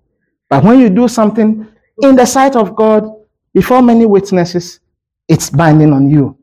[0.50, 1.66] But when you do something
[2.02, 3.10] in the sight of God
[3.54, 4.82] before many witnesses,
[5.30, 6.38] it's binding on you.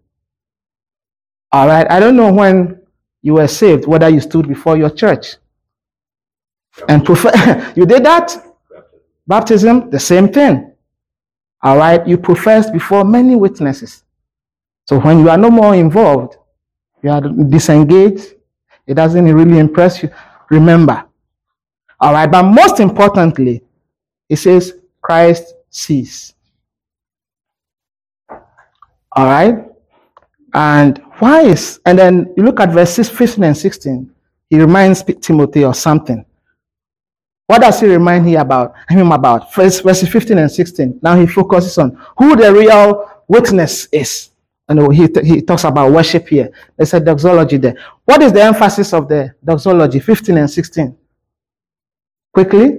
[1.53, 1.89] All right.
[1.91, 2.81] I don't know when
[3.21, 5.37] you were saved, whether you stood before your church
[6.89, 7.31] and prefer
[7.77, 8.35] you did that.
[9.27, 10.73] Baptism, the same thing.
[11.63, 12.05] All right.
[12.09, 14.03] You professed before many witnesses.
[14.87, 16.37] So when you are no more involved,
[17.03, 18.35] you are disengaged.
[18.87, 20.11] It doesn't really impress you.
[20.51, 21.05] Remember.
[22.01, 22.31] All right.
[22.31, 23.63] But most importantly,
[24.29, 26.35] it says Christ sees.
[29.13, 29.65] All right.
[30.55, 34.11] And why is, and then you look at verses 15 and 16,
[34.51, 36.25] he reminds Timothy of something.
[37.47, 38.75] What does he remind him about?
[38.89, 41.01] Him about first verses 15 and 16.
[41.03, 44.32] Now he focuses on who the real witness is.
[44.69, 46.51] And he, he talks about worship here.
[46.77, 47.77] There's a doxology there.
[48.05, 50.97] What is the emphasis of the doxology, 15 and 16?
[52.33, 52.79] Quickly.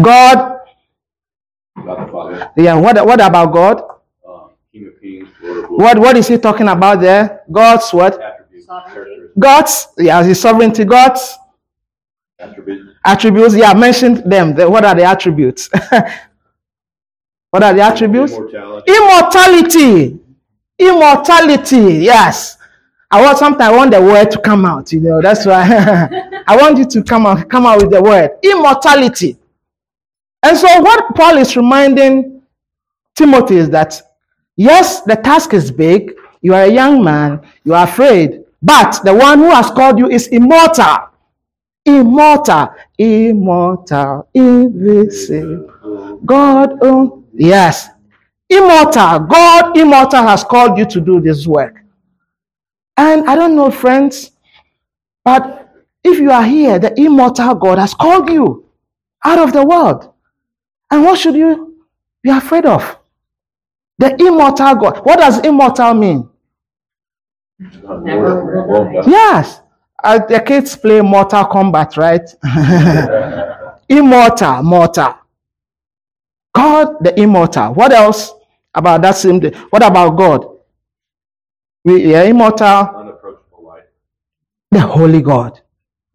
[0.00, 0.56] God.
[1.84, 3.82] God the Yeah, what, what about God?
[4.28, 7.42] uh, King Kings, Lord of What, what is he talking about there?
[7.50, 8.18] God's what?
[9.38, 11.36] God's, yeah, his sovereignty, God's
[12.38, 13.54] attributes, attributes.
[13.54, 14.54] Yeah, I mentioned them.
[14.54, 15.70] The- what are the attributes?
[17.56, 18.34] what are the attributes?
[18.34, 20.20] immortality, Immortality.
[20.78, 22.04] Immortality.
[22.04, 22.58] Yes.
[23.10, 24.92] I want sometimes I want the word to come out.
[24.92, 25.62] You know, that's why
[26.46, 29.38] I want you to come out, come out with the word immortality.
[30.42, 32.42] And so, what Paul is reminding
[33.14, 34.02] Timothy is that
[34.56, 36.12] yes, the task is big.
[36.42, 37.40] You are a young man.
[37.64, 41.08] You are afraid, but the one who has called you is immortal.
[41.86, 45.72] Immortal, immortal, invisible.
[46.24, 47.88] God, oh, yes,
[48.48, 49.20] immortal.
[49.20, 51.82] God, immortal, has called you to do this work.
[52.96, 54.32] And I don't know, friends,
[55.24, 58.64] but if you are here, the immortal God has called you
[59.24, 60.12] out of the world.
[60.90, 61.82] And what should you
[62.22, 62.98] be afraid of?
[63.98, 64.98] The immortal God.
[65.04, 66.28] What does immortal mean?
[67.82, 69.00] God, Never Lord, will Lord, die.
[69.02, 69.10] God.
[69.10, 69.60] Yes.
[70.04, 72.28] Uh, the kids play Mortal Kombat, right?
[73.88, 75.14] immortal, mortal.
[76.56, 77.74] God, the immortal.
[77.74, 78.32] What else
[78.74, 79.50] about that same day?
[79.70, 80.46] What about God?
[81.84, 83.84] We are immortal, unapproachable light,
[84.70, 85.60] the holy God.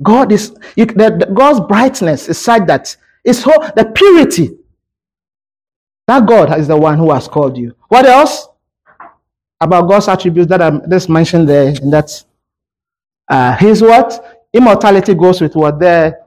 [0.04, 4.58] God is you, the, the- God's brightness is such that it's whole, the purity.
[6.08, 7.76] That God is the one who has called you.
[7.90, 8.48] What else
[9.62, 11.70] about God's attributes that I just mentioned there?
[11.82, 12.12] In that
[13.30, 16.20] uh, His what immortality goes with what there.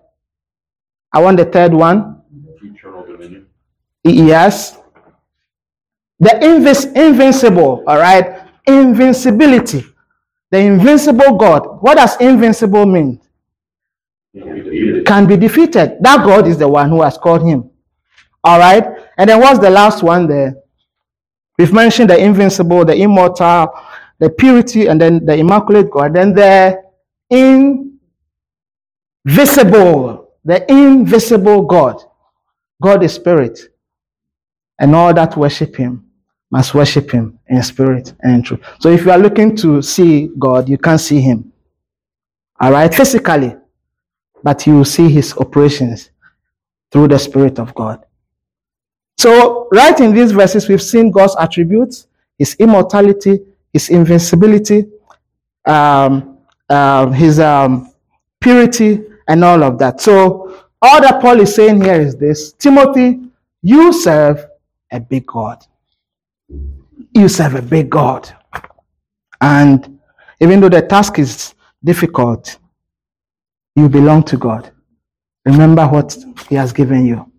[1.13, 2.23] I want the third one.
[4.05, 4.79] Yes.
[6.21, 8.43] The invis- invincible, all right?
[8.67, 9.85] Invincibility.
[10.51, 11.83] The invincible God.
[11.83, 13.21] What does invincible mean?
[14.35, 15.97] can be defeated, Can be defeated.
[16.01, 17.71] That God is the one who has called him.
[18.43, 18.85] All right?
[19.17, 20.55] And then what's the last one there?
[21.59, 23.73] We've mentioned the invincible, the immortal,
[24.19, 26.15] the purity, and then the immaculate God.
[26.15, 26.83] Then the
[29.25, 32.03] invisible, the invisible God.
[32.83, 33.74] God is spirit.
[34.79, 36.05] And all that worship him
[36.51, 38.61] must worship him in spirit and truth.
[38.81, 41.53] So if you are looking to see God, you can't see him.
[42.61, 43.57] All right, physically,
[44.43, 46.11] but you will see his operations
[46.93, 48.05] through the spirit of God.
[49.19, 52.07] So, right in these verses, we've seen God's attributes,
[52.39, 53.41] his immortality,
[53.73, 54.87] his invincibility,
[55.67, 57.93] um, um, his um,
[58.41, 60.01] purity, and all of that.
[60.01, 63.21] So, all that Paul is saying here is this Timothy,
[63.63, 64.47] you serve
[64.95, 65.65] a big God.
[67.13, 68.33] You serve a big God.
[69.41, 69.99] And
[70.41, 72.59] even though the task is difficult,
[73.77, 74.71] you belong to God.
[75.45, 76.17] Remember what
[76.49, 77.31] He has given you.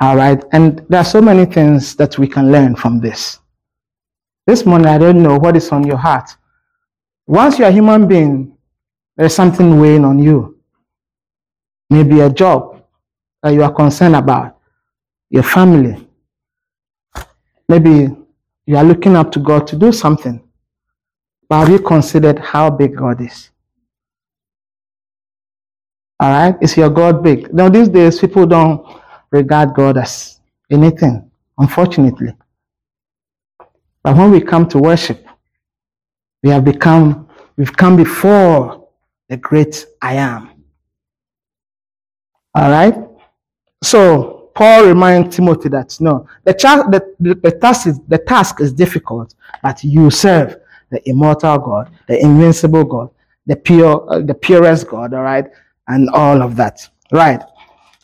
[0.00, 0.42] All right.
[0.52, 3.40] And there are so many things that we can learn from this.
[4.46, 6.30] This morning, I don't know what is on your heart.
[7.26, 8.56] Once you're a human being,
[9.16, 10.58] there's something weighing on you.
[11.90, 12.82] Maybe a job
[13.42, 14.56] that you are concerned about,
[15.28, 16.07] your family.
[17.68, 18.08] Maybe
[18.66, 20.42] you are looking up to God to do something.
[21.48, 23.50] But have you considered how big God is?
[26.20, 26.56] All right?
[26.60, 27.52] Is your God big?
[27.54, 28.84] Now, these days, people don't
[29.30, 32.34] regard God as anything, unfortunately.
[34.02, 35.26] But when we come to worship,
[36.42, 38.88] we have become, we've come before
[39.28, 40.50] the great I am.
[42.54, 42.94] All right?
[43.82, 48.60] So, Paul reminds Timothy that no, the, cha- the, the, the, task is, the task
[48.60, 50.56] is difficult, but you serve
[50.90, 53.08] the immortal God, the invincible God,
[53.46, 55.48] the pure, uh, the purest God, all right,
[55.86, 57.40] and all of that, right?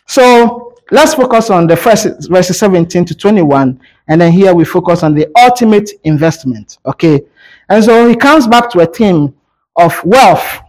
[0.07, 5.03] So let's focus on the first verses 17 to 21, and then here we focus
[5.03, 7.21] on the ultimate investment, okay?
[7.69, 9.35] And so he comes back to a theme
[9.75, 10.61] of wealth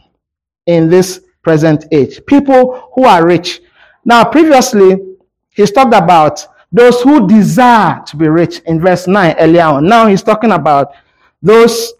[0.65, 2.25] in this present age.
[2.25, 3.61] People who are rich.
[4.03, 5.14] Now, previously,
[5.55, 9.87] he's talked about those who desire to be rich in verse 9 earlier on.
[9.87, 10.93] Now he's talking about
[11.41, 11.93] those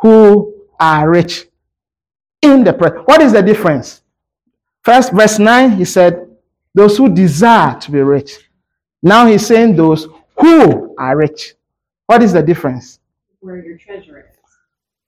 [0.00, 1.46] who are rich
[2.42, 3.06] in the present.
[3.06, 4.02] What is the difference?
[4.82, 6.28] First, verse 9, he said,
[6.74, 8.50] those who desire to be rich.
[9.02, 11.54] Now he's saying those who are rich.
[12.06, 12.98] What is the difference?
[13.40, 14.31] Where your treasure is.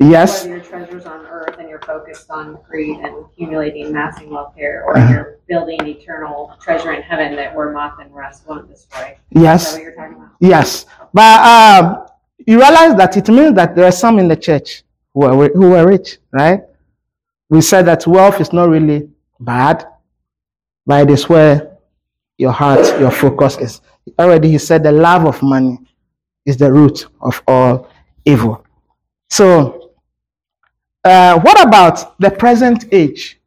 [0.00, 0.42] Yes.
[0.42, 4.82] Whether your treasure's on earth and you're focused on greed and accumulating, massing wealth here,
[4.86, 9.16] or you're building eternal treasure in heaven that where moth and rust won't destroy.
[9.30, 9.72] Is that Yes.
[9.72, 10.30] what you're talking about?
[10.40, 10.86] Yes.
[11.12, 12.06] But um,
[12.44, 14.82] you realize that it means that there are some in the church
[15.14, 16.62] who are, who are rich, right?
[17.48, 19.86] We said that wealth is not really bad,
[20.84, 21.76] but it is where
[22.36, 23.80] your heart, your focus is.
[24.18, 25.78] Already he said the love of money
[26.44, 27.88] is the root of all
[28.24, 28.66] evil.
[29.30, 29.83] So,
[31.04, 33.40] uh, what about the present age?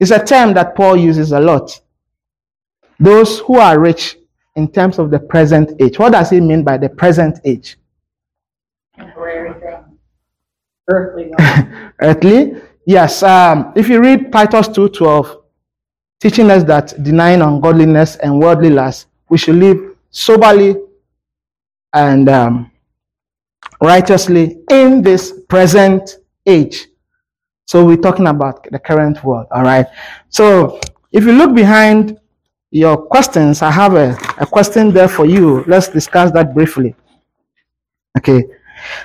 [0.00, 1.80] It's a term that Paul uses a lot.
[3.00, 4.16] Those who are rich
[4.56, 5.98] in terms of the present age.
[5.98, 7.76] What does he mean by the present age?
[8.96, 9.98] Temporary thing.
[10.88, 11.30] Earthly.
[12.00, 12.60] Earthly?
[12.84, 13.22] Yes.
[13.22, 15.42] Um, if you read Titus 2.12,
[16.20, 20.74] teaching us that denying ungodliness and worldly lust, we should live soberly
[21.92, 22.70] and um,
[23.80, 26.87] righteously in this present age.
[27.68, 29.86] So we're talking about the current world, all right?
[30.30, 30.80] So
[31.12, 32.18] if you look behind
[32.70, 35.64] your questions, I have a, a question there for you.
[35.66, 36.94] Let's discuss that briefly.
[38.16, 38.42] Okay.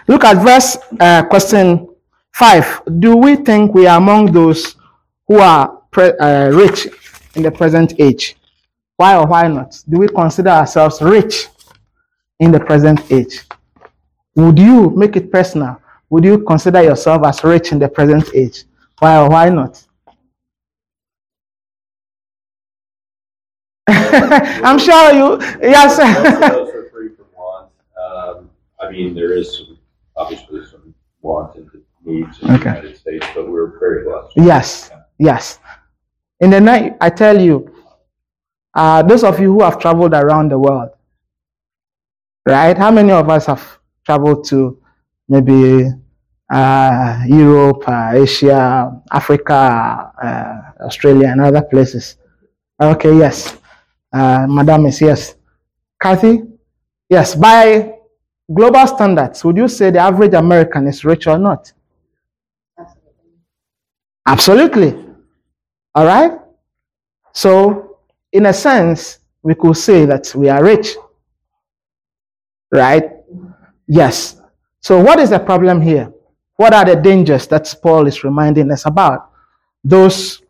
[0.07, 1.89] Look at verse uh, question
[2.31, 2.83] 5.
[2.99, 4.77] Do we think we are among those
[5.27, 6.87] who are uh, rich
[7.35, 8.37] in the present age?
[8.95, 9.77] Why or why not?
[9.89, 11.47] Do we consider ourselves rich
[12.39, 13.41] in the present age?
[14.35, 15.82] Would you make it personal?
[16.13, 18.65] Would you consider yourself as rich in the present age?
[18.99, 19.83] Why or why not?
[23.87, 25.97] I'm sure you, yes.
[25.97, 27.71] Those are free from want.
[27.97, 29.79] Um, I mean, there is some,
[30.15, 31.67] obviously some want and
[32.05, 34.33] needs in the United States, but we're very blessed.
[34.35, 35.57] Yes, yes.
[36.41, 37.73] In the night, I tell you,
[38.75, 40.91] uh, those of you who have traveled around the world,
[42.47, 42.77] right?
[42.77, 44.77] How many of us have traveled to
[45.27, 45.89] maybe
[46.49, 52.17] uh, Europe, uh, Asia, Africa, uh, Australia, and other places?
[52.79, 53.57] Okay, yes.
[54.11, 55.35] Uh, Madam is yes.
[55.99, 56.41] Kathy?
[57.09, 57.35] Yes.
[57.35, 57.93] By
[58.53, 61.71] global standards, would you say the average American is rich or not?
[64.25, 64.97] Absolutely.
[65.95, 66.31] All right?
[67.33, 67.97] So,
[68.31, 70.95] in a sense, we could say that we are rich.
[72.71, 73.11] Right?
[73.87, 74.41] Yes.
[74.79, 76.11] So, what is the problem here?
[76.63, 79.31] What are the dangers that Paul is reminding us about?
[79.83, 80.41] Those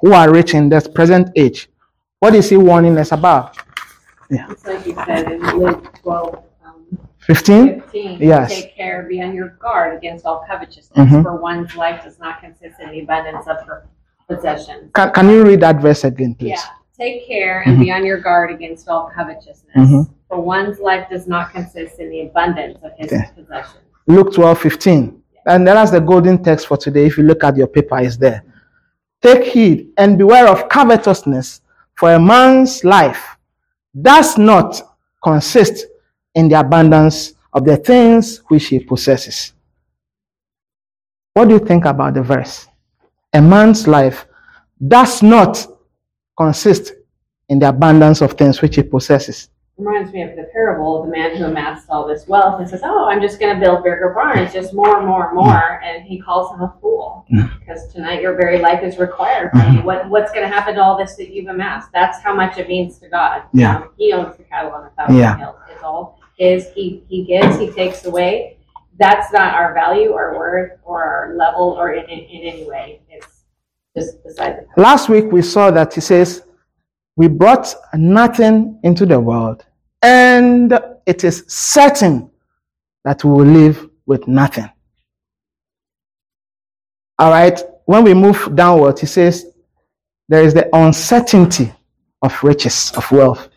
[0.00, 1.68] who are rich in this present age.
[2.18, 3.56] What is he warning us about?
[4.30, 7.82] It's like you said in Luke twelve, um, 15?
[7.82, 8.18] fifteen.
[8.20, 8.48] Yes.
[8.50, 11.22] Take care, be on your guard against all covetousness, Mhm.
[11.22, 13.86] for one's life does not consist in the abundance of her
[14.28, 14.90] possessions.
[14.92, 16.58] Can, can you read that verse again, please?
[16.58, 16.64] Yeah,
[16.98, 20.10] take care and be on your guard against all covetousness, Mhm.
[20.28, 23.22] for one's life does not consist in the abundance of his Okay.
[23.36, 23.84] possessions.
[24.08, 25.20] Luke 12, 15.
[25.46, 27.06] And that's the golden text for today.
[27.06, 28.44] If you look at your paper, it's there.
[29.20, 31.60] Take heed and beware of covetousness,
[31.94, 33.36] for a man's life
[34.00, 34.80] does not
[35.22, 35.86] consist
[36.34, 39.52] in the abundance of the things which he possesses.
[41.34, 42.66] What do you think about the verse?
[43.32, 44.26] A man's life
[44.86, 45.66] does not
[46.36, 46.92] consist
[47.48, 49.48] in the abundance of things which he possesses.
[49.76, 52.82] Reminds me of the parable of the man who amassed all this wealth and says,
[52.84, 56.04] "Oh, I'm just going to build bigger barns, just more and more and more," and
[56.04, 57.26] he calls him a fool
[57.58, 59.82] because tonight your very life is required from you.
[59.88, 61.90] What what's going to happen to all this that you've amassed?
[61.92, 63.42] That's how much it means to God.
[63.52, 63.78] Yeah.
[63.78, 65.36] Um, he owns the cattle on a thousand Yeah.
[65.38, 65.56] hills.
[65.68, 66.68] It's all his.
[66.72, 67.58] He he gives.
[67.58, 68.58] He takes away.
[68.96, 73.00] That's not our value, our worth, or our level, or in, in, in any way.
[73.10, 73.42] It's
[73.96, 74.80] just beside the.
[74.80, 76.43] Last week we saw that he says,
[77.16, 79.64] We brought nothing into the world,
[80.02, 82.30] and it is certain
[83.04, 84.68] that we will live with nothing.
[87.18, 89.46] All right, when we move downward, he says,
[90.28, 91.72] There is the uncertainty
[92.22, 93.48] of riches, of wealth.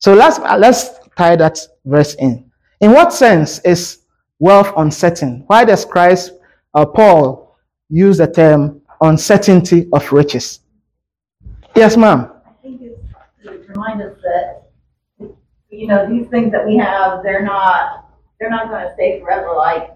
[0.00, 2.50] So let's, let's tie that verse in.
[2.80, 4.00] In what sense is
[4.38, 5.44] wealth uncertain?
[5.46, 6.32] Why does Christ
[6.72, 7.56] or Paul
[7.90, 10.60] use the term uncertainty of riches?
[11.76, 12.30] Yes, ma'am.
[12.32, 14.62] I think it's to remind us that,
[15.70, 19.90] you know, these things that we have, they're not, they're not gonna stay forever like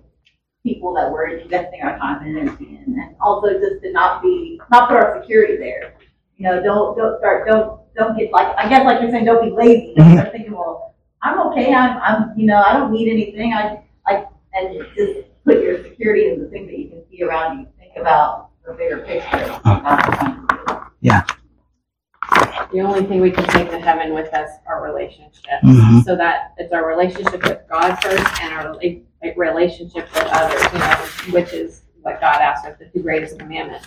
[0.62, 4.60] people that we're investing our time and energy in, and also just to not be
[4.70, 5.94] not put our security there.
[6.36, 9.44] You know, don't don't start don't don't get like I guess like you're saying, don't
[9.44, 9.94] be lazy.
[9.96, 10.02] Mm-hmm.
[10.02, 11.72] Don't start thinking, well, I'm okay.
[11.72, 13.52] I'm I'm you know I don't need anything.
[13.52, 17.60] I like and just put your security in the things that you can see around
[17.60, 17.66] you.
[17.78, 19.60] Think about the bigger picture.
[22.72, 25.62] The only thing we can take to heaven with us are relationships.
[25.62, 26.04] Mhm.
[26.04, 29.02] So that it's our relationship with God first and our rela-
[29.36, 30.96] relationship with others, you know,
[31.40, 33.86] which is what God asked us, the two greatest commandments.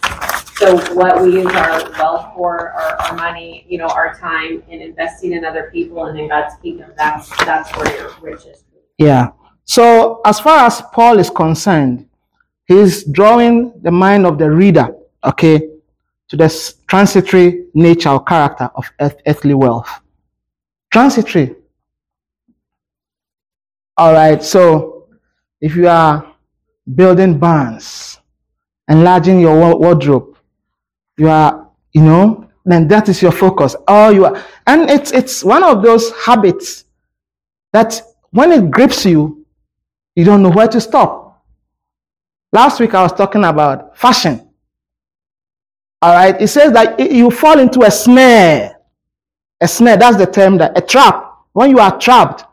[0.58, 4.82] So what we use our wealth for, our, our money, you know, our time in
[4.82, 8.64] investing in other people and in God's kingdom, that's, that's where your riches.
[8.98, 9.30] Yeah.
[9.66, 12.08] So as far as Paul is concerned,
[12.66, 15.70] he's drawing the mind of the reader, okay,
[16.30, 19.90] to the transitory nature or character of earth- earthly wealth.
[20.92, 21.56] Transitory.
[23.98, 24.44] All right.
[24.44, 25.08] So
[25.62, 26.36] if you are
[26.96, 28.20] building barns,
[28.88, 30.38] enlarging your wardrobe,
[31.18, 33.76] you are, you know, then that is your focus.
[33.88, 36.84] All you are, and it's it's one of those habits
[37.74, 38.02] that
[38.32, 39.46] when it grips you,
[40.16, 41.46] you don't know where to stop.
[42.52, 44.47] Last week I was talking about fashion.
[46.02, 48.78] All right, it says that you fall into a snare.
[49.60, 51.34] A snare, that's the term that a trap.
[51.54, 52.46] When you are trapped,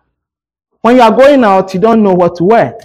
[0.81, 2.79] when you are going out, you don't know what to wear.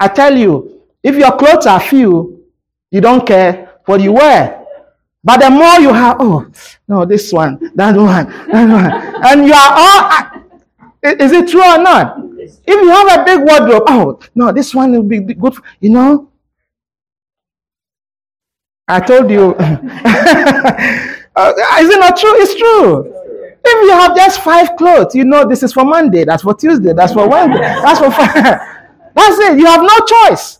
[0.00, 2.44] I tell you, if your clothes are few,
[2.90, 4.64] you don't care what you wear.
[5.22, 6.50] But the more you have, oh,
[6.88, 10.42] no, this one, that one, that one, and you are all,
[11.02, 12.18] is it true or not?
[12.38, 16.30] If you have a big wardrobe, oh, no, this one will be good, you know.
[18.88, 19.54] I told you.
[21.38, 22.32] Uh, is it not true?
[22.36, 23.12] It's true.
[23.62, 26.94] If you have just five clothes, you know this is for Monday, that's for Tuesday,
[26.94, 28.56] that's for Wednesday, that's for Friday.
[29.14, 29.58] That's it.
[29.58, 30.58] You have no choice.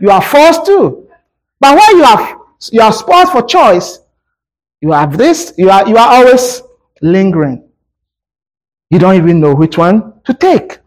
[0.00, 1.08] You are forced to.
[1.58, 2.38] But when you have
[2.70, 4.00] you are spoiled for choice,
[4.82, 6.60] you have this, you are you are always
[7.00, 7.66] lingering.
[8.90, 10.78] You don't even know which one to take.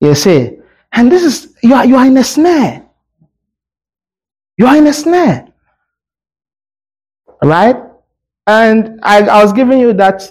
[0.00, 0.58] You see,
[0.92, 2.83] and this is you are you are in a snare.
[4.56, 5.48] You are in a snare.
[7.42, 7.76] Right?
[8.46, 10.22] And I, I was giving you that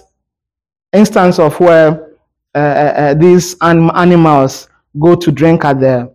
[0.92, 2.14] instance of where
[2.54, 4.68] uh, uh, uh, these anim- animals
[4.98, 6.14] go to drink at the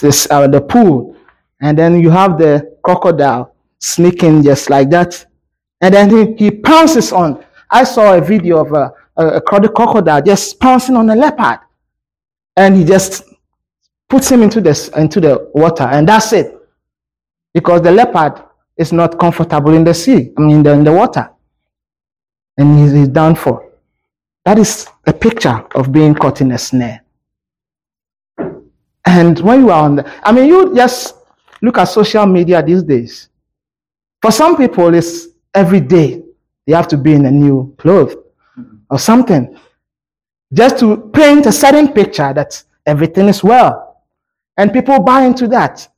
[0.00, 1.16] this, uh, the pool,
[1.60, 5.26] and then you have the crocodile sneaking just like that,
[5.80, 7.44] and then he, he pounces on.
[7.70, 11.60] I saw a video of a, a, a crocodile just pouncing on a leopard,
[12.56, 13.24] and he just
[14.08, 16.53] puts him into the into the water, and that's it,
[17.54, 18.42] because the leopard
[18.76, 20.32] is not comfortable in the sea.
[20.36, 21.30] I mean, in the, in the water,
[22.58, 23.70] and he's, he's done for.
[24.44, 27.02] That is a picture of being caught in a snare.
[29.06, 31.14] And when you are on the, I mean, you just
[31.62, 33.28] look at social media these days.
[34.20, 36.22] For some people, it's every day
[36.66, 38.16] they have to be in a new clothes
[38.90, 39.58] or something
[40.52, 44.02] just to paint a certain picture that everything is well.
[44.56, 45.88] And people buy into that.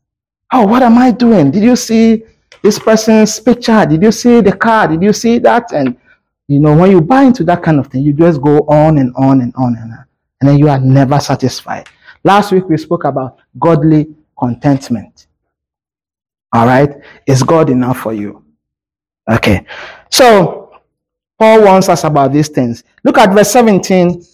[0.53, 1.51] Oh, what am I doing?
[1.51, 2.25] Did you see
[2.63, 3.85] this person's picture?
[3.85, 4.89] Did you see the car?
[4.89, 5.73] Did you see that?
[5.73, 5.97] And
[6.49, 9.13] you know, when you buy into that kind of thing, you just go on and
[9.17, 10.05] on and on and on.
[10.41, 11.89] And then you are never satisfied.
[12.23, 15.27] Last week we spoke about godly contentment.
[16.53, 16.91] All right?
[17.27, 18.45] Is God enough for you?
[19.29, 19.67] Okay.
[20.11, 20.81] So,
[21.39, 22.85] Paul warns us about these things.
[23.03, 24.25] Look at verse 17.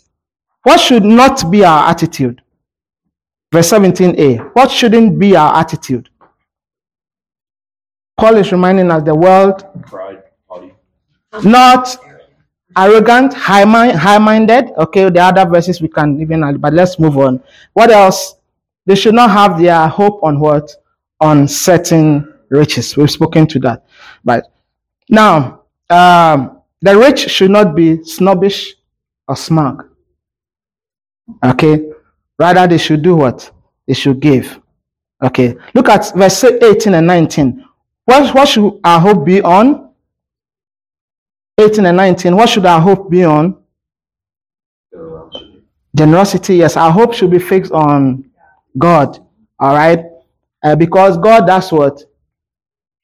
[0.63, 2.42] What should not be our attitude?
[3.53, 4.55] Verse 17a.
[4.55, 6.09] What shouldn't be our attitude?
[8.17, 9.65] Paul is reminding us the world
[11.45, 11.97] not
[12.77, 14.71] arrogant, high mind, high-minded.
[14.79, 17.43] Okay, the other verses we can even, but let's move on.
[17.73, 18.37] What else?
[18.87, 20.75] They should not have their hope on what?
[21.21, 22.97] On certain riches.
[22.97, 23.85] We've spoken to that.
[24.25, 24.53] But
[25.09, 28.75] now, um, the rich should not be snobbish
[29.29, 29.89] or smug.
[31.45, 31.92] Okay,
[32.43, 33.51] rather they should do what?
[33.87, 34.61] They should give.
[35.23, 37.65] Okay, look at verse 18 and 19.
[38.05, 39.91] What, what should our hope be on?
[41.59, 42.37] 18 and 19.
[42.37, 43.57] What should our hope be on?
[45.95, 46.57] Generosity.
[46.57, 46.77] Yes.
[46.77, 48.31] Our hope should be fixed on
[48.77, 49.19] God.
[49.61, 50.05] All right?
[50.63, 52.03] Uh, because God, that's what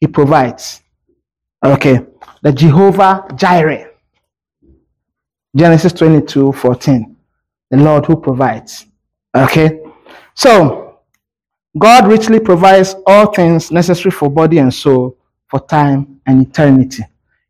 [0.01, 0.83] He provides.
[1.65, 2.01] Okay.
[2.43, 3.91] The Jehovah Jireh.
[5.55, 7.17] Genesis 22 14.
[7.71, 8.87] The Lord who provides.
[9.37, 9.81] Okay.
[10.35, 11.01] So,
[11.79, 15.17] God richly provides all things necessary for body and soul,
[15.49, 17.05] for time and eternity.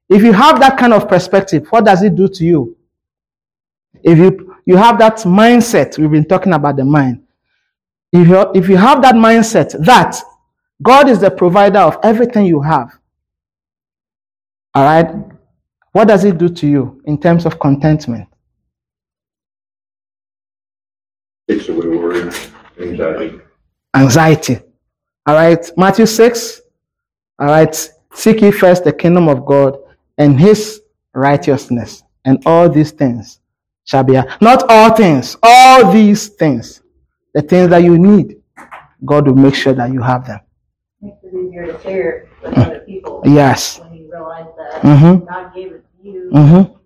[0.08, 2.76] If you have that kind of perspective, what does it do to you?
[4.02, 7.22] If you you have that mindset, we've been talking about the mind.
[8.12, 10.20] If you, if you have that mindset that
[10.82, 12.98] God is the provider of everything you have,
[14.74, 15.10] all right,
[15.92, 18.28] what does it do to you in terms of contentment?
[21.48, 22.30] Takes away worry,
[22.80, 23.40] anxiety.
[23.94, 24.60] Anxiety.
[25.26, 26.60] All right, Matthew 6,
[27.38, 29.78] all right, seek ye first the kingdom of God
[30.18, 30.82] and his
[31.14, 33.40] righteousness, and all these things
[33.84, 34.20] shall be.
[34.40, 36.82] Not all things, all these things,
[37.34, 38.36] the things that you need,
[39.04, 40.40] God will make sure that you have them.
[41.00, 43.22] Makes it easier to share with other people.
[43.24, 43.78] Yes.
[43.80, 45.24] When you realize that Mm-hmm.
[45.26, 46.30] God gave it to you.
[46.32, 46.77] Mm-hmm.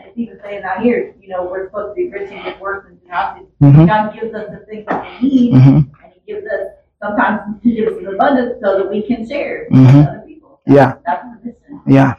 [0.00, 2.30] And, and, and it's even saying out here, you know, we're supposed to be rich
[2.30, 3.46] in good works and generosity.
[3.62, 3.86] Mhm.
[3.86, 5.76] God gives us the things that we need, Mhm.
[6.04, 6.68] and He gives us,
[7.02, 9.96] sometimes He gives us abundance so that we can share Mhm.
[9.96, 10.60] with other people.
[10.66, 10.94] Yeah.
[11.06, 11.80] That's the mission.
[11.86, 12.14] Yeah.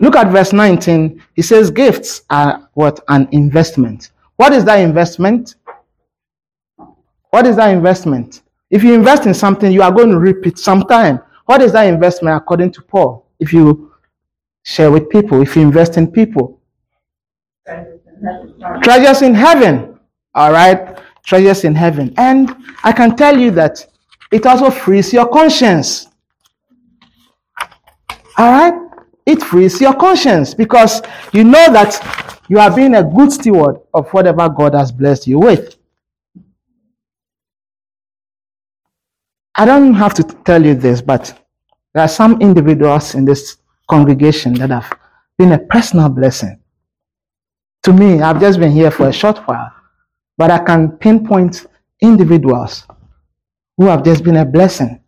[0.00, 1.20] Look at verse 19.
[1.34, 3.00] He says gifts are what?
[3.08, 4.10] An investment.
[4.36, 5.56] What is that investment?
[7.30, 8.42] What is that investment?
[8.70, 11.20] If you invest in something, you are going to reap it sometime.
[11.46, 13.24] What is that investment according to Paul?
[13.40, 13.90] If you
[14.62, 16.57] share with people, if you invest in people, Treasures in heaven.
[18.82, 19.98] Treasures in heaven.
[20.34, 22.14] All right, treasures in heaven.
[22.16, 22.54] And
[22.84, 23.84] I can tell you that
[24.30, 26.06] it also frees your conscience.
[28.36, 28.74] All right,
[29.26, 31.02] it frees your conscience because
[31.32, 35.38] you know that you are being a good steward of whatever God has blessed you
[35.38, 35.76] with.
[39.54, 41.36] I don't have to tell you this, but
[41.92, 43.56] there are some individuals in this
[43.88, 44.96] congregation that have
[45.36, 46.60] been a personal blessing
[47.88, 49.72] to me, I've just been here for a short while,
[50.36, 51.64] but I can pinpoint
[52.02, 52.86] individuals
[53.78, 55.00] who have just been a blessing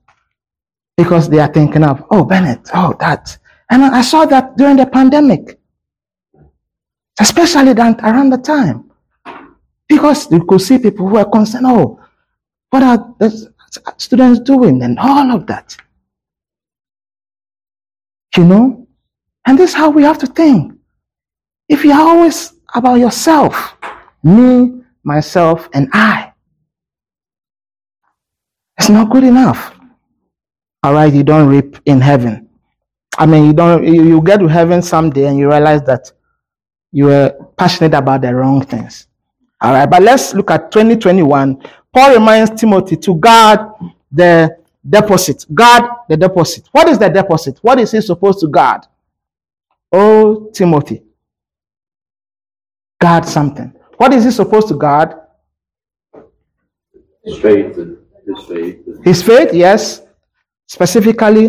[0.97, 3.37] because they are thinking of, oh, Bennet, oh, that.
[3.69, 5.61] And I saw that during the pandemic,
[7.21, 8.91] especially that around the time,
[9.87, 12.01] because you could see people who are concerned, oh,
[12.71, 13.53] what are the
[13.99, 15.77] students doing and all of that.
[18.39, 18.89] You know?
[19.47, 20.73] And this is how we have to think.
[21.69, 23.77] If you are always about yourself,
[24.23, 26.33] me, myself, and I,
[28.79, 29.77] it's not good enough.
[30.83, 32.49] All right, you don't reap in heaven.
[33.19, 33.85] I mean, you don't.
[33.85, 36.11] You, you get to heaven someday and you realize that
[36.91, 39.07] you were passionate about the wrong things.
[39.61, 41.63] All right, but let's look at 2021.
[41.93, 43.61] Paul reminds Timothy to guard
[44.11, 44.57] the
[44.89, 45.45] deposit.
[45.53, 46.69] Guard the deposit.
[46.73, 47.59] What is the deposit?
[47.61, 48.83] What is he supposed to guard?
[49.93, 51.03] Oh, Timothy,
[53.01, 53.73] guard something.
[53.97, 55.15] What is he supposed to guard?
[57.25, 57.77] His faith
[58.37, 59.05] his faith.
[59.05, 60.03] His faith, yes.
[60.67, 61.49] Specifically,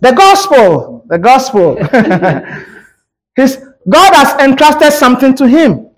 [0.00, 1.04] the gospel.
[1.08, 1.76] The gospel.
[3.36, 5.88] His God has entrusted something to him.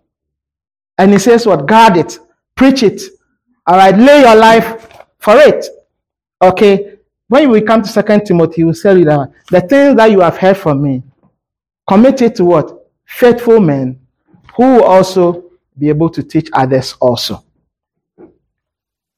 [0.98, 1.66] And he says, What?
[1.66, 2.18] Guard it,
[2.54, 3.02] preach it.
[3.66, 4.86] All right, lay your life
[5.18, 5.66] for it.
[6.42, 6.96] Okay.
[7.28, 10.20] When we come to Second Timothy, he will tell you that the things that you
[10.20, 11.02] have heard from me,
[11.88, 12.88] commit it to what?
[13.04, 13.99] Faithful men
[14.60, 17.42] who will also be able to teach others also.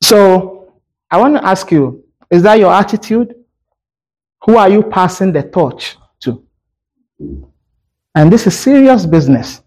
[0.01, 0.72] So
[1.11, 3.34] I want to ask you, is that your attitude?
[4.45, 6.47] Who are you passing the torch to?
[8.14, 9.62] And this is serious business.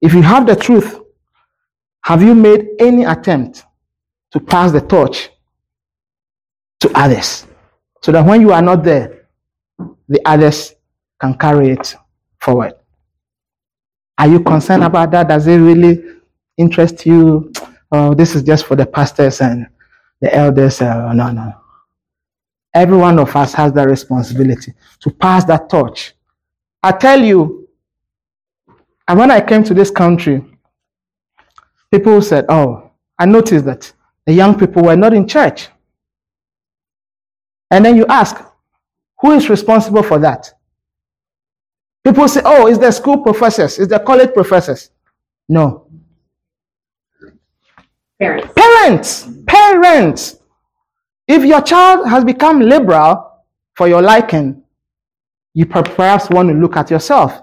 [0.00, 1.00] If you have the truth,
[2.04, 3.64] have you made any attempt
[4.30, 5.28] to pass the torch
[6.78, 7.48] to others?
[8.02, 9.26] So that when you are not there,
[10.08, 10.72] the others
[11.20, 11.96] can carry it
[12.40, 12.74] forward.
[14.18, 15.28] Are you concerned about that?
[15.28, 16.02] Does it really
[16.56, 17.52] interest you?
[17.92, 19.68] Oh, this is just for the pastors and
[20.20, 20.82] the elders.
[20.82, 21.54] Uh, no, no.
[22.74, 26.14] Every one of us has that responsibility to pass that torch.
[26.82, 27.68] I tell you,
[29.06, 30.44] and when I came to this country,
[31.90, 33.90] people said, Oh, I noticed that
[34.26, 35.68] the young people were not in church.
[37.70, 38.36] And then you ask,
[39.20, 40.52] Who is responsible for that?
[42.08, 44.90] People say, Oh, it's the school professors, it's the college professors.
[45.46, 45.88] No.
[48.18, 48.52] Parents.
[48.56, 50.36] Parents, parents.
[51.26, 53.44] If your child has become liberal
[53.74, 54.62] for your liking,
[55.52, 57.42] you perhaps want to look at yourself.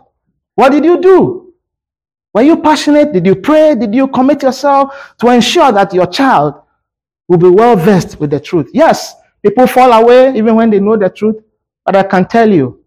[0.55, 1.53] What did you do?
[2.34, 3.13] Were you passionate?
[3.13, 3.76] Did you pray?
[3.76, 6.55] Did you commit yourself to ensure that your child
[7.28, 8.72] will be well versed with the truth?
[8.74, 9.13] Yes,
[9.43, 11.36] people fall away even when they know the truth,
[11.86, 12.84] but I can tell you,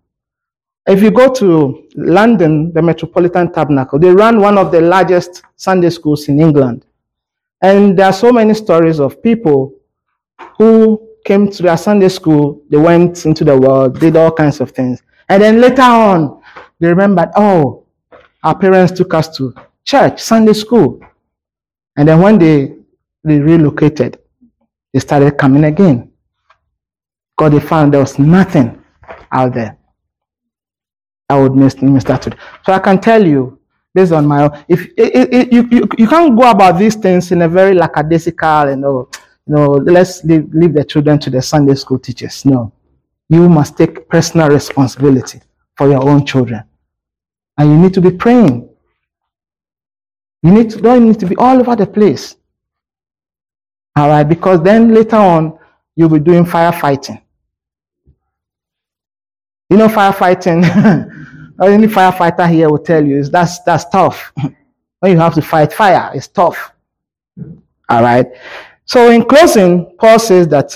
[0.89, 5.91] if you go to London, the Metropolitan Tabernacle, they run one of the largest Sunday
[5.91, 6.86] schools in England.
[7.61, 9.74] And there are so many stories of people
[10.57, 14.70] who came to their Sunday school, they went into the world, did all kinds of
[14.70, 15.03] things.
[15.28, 16.41] And then later on,
[16.80, 17.84] they remembered, oh,
[18.43, 21.01] our parents took us to church, Sunday school.
[21.97, 22.76] And then when they
[23.24, 24.20] they relocated,
[24.93, 26.11] they started coming again.
[27.36, 28.82] Because they found there was nothing
[29.30, 29.77] out there.
[31.28, 32.18] I would miss Mr.
[32.20, 32.36] Today.
[32.64, 33.58] So I can tell you,
[33.94, 37.32] based on my own, if it, it, you, you, you can't go about these things
[37.32, 39.08] in a very lackadaisical, you oh, know,
[39.46, 42.44] you know, let's leave, leave the children to the Sunday school teachers.
[42.44, 42.72] No.
[43.28, 45.40] You must take personal responsibility
[45.76, 46.64] for your own children.
[47.58, 48.68] And you need to be praying.
[50.42, 52.36] You need to, don't need to be all over the place.
[53.96, 55.58] All right, because then later on,
[55.96, 57.20] you'll be doing firefighting.
[59.70, 60.64] You know, firefighting,
[61.62, 64.32] any firefighter here will tell you is that's that's tough.
[65.00, 66.72] when you have to fight fire, it's tough.
[67.88, 68.26] All right.
[68.84, 70.74] So in closing, Paul says that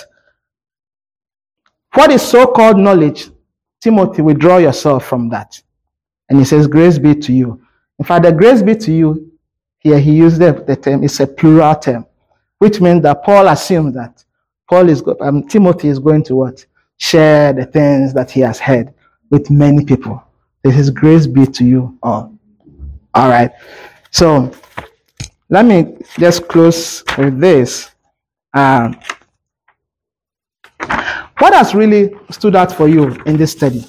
[1.95, 3.29] what is so-called knowledge,
[3.81, 5.61] Timothy, withdraw yourself from that.
[6.29, 7.63] And he says, Grace be to you.
[7.99, 9.33] In fact, the grace be to you,
[9.79, 12.07] here he used the, the term, it's a plural term,
[12.59, 14.25] which means that Paul assumed that
[14.69, 16.65] Paul is um, Timothy is going to what?
[17.03, 18.95] Share the things that he has heard
[19.29, 20.23] with many people.
[20.63, 22.33] This is grace be to you all.
[23.13, 23.51] All right.
[24.13, 24.53] So
[25.49, 27.91] let me just close with this.
[28.55, 28.97] Um,
[31.39, 33.85] what has really stood out for you in this study?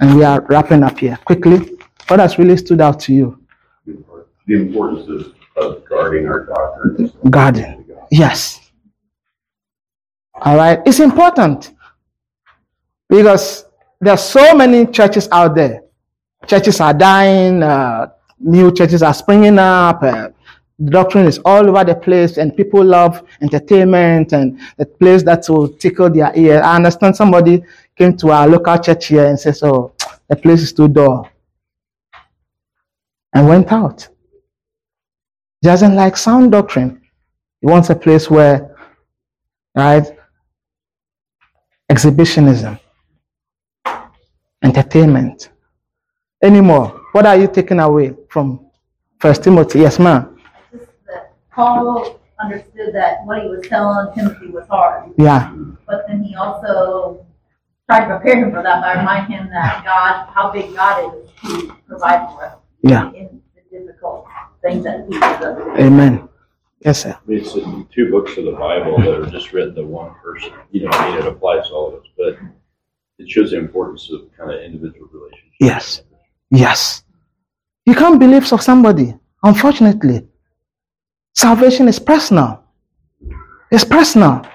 [0.00, 1.76] And we are wrapping up here quickly.
[2.08, 3.44] What has really stood out to you?
[3.84, 7.12] The importance of, of guarding our doctrine.
[7.28, 7.84] Guarding.
[8.10, 8.67] Yes.
[10.42, 10.80] All right.
[10.86, 11.72] It's important
[13.08, 13.64] because
[14.00, 15.82] there are so many churches out there.
[16.46, 17.62] Churches are dying.
[17.62, 20.02] Uh, new churches are springing up.
[20.02, 20.28] Uh,
[20.84, 25.68] doctrine is all over the place, and people love entertainment and the place that will
[25.68, 26.62] tickle their ear.
[26.62, 27.64] I understand somebody
[27.96, 29.92] came to our local church here and says, "Oh,
[30.28, 31.28] the place is too dull,"
[33.34, 34.06] and went out.
[35.60, 37.02] He doesn't like sound doctrine.
[37.60, 38.76] He wants a place where,
[39.74, 40.06] right,
[41.88, 42.78] exhibitionism,
[44.62, 45.50] entertainment.
[46.42, 47.00] Anymore.
[47.12, 48.66] What are you taking away from
[49.18, 49.80] First Timothy?
[49.80, 50.38] Yes, ma'am.
[51.52, 55.52] Paul understood that what he was telling Timothy was hard, Yeah.
[55.86, 57.26] but then he also
[57.90, 61.30] tried to prepare him for that by reminding him that God, how big God is
[61.42, 63.10] to provide for us Yeah.
[63.12, 64.26] in the difficult
[64.62, 65.58] things that he does.
[65.80, 66.28] Amen.
[66.84, 67.18] Yes, sir.
[67.26, 70.52] It's the two books of the Bible that are just written to one person.
[70.70, 72.38] You know, I mean, it applies to all of us, but
[73.18, 75.56] it shows the importance of kind of individual relationships.
[75.60, 76.02] Yes.
[76.50, 77.02] Yes.
[77.84, 79.14] You can't believe for somebody.
[79.42, 80.26] Unfortunately,
[81.34, 82.62] salvation is personal.
[83.70, 84.46] It's personal.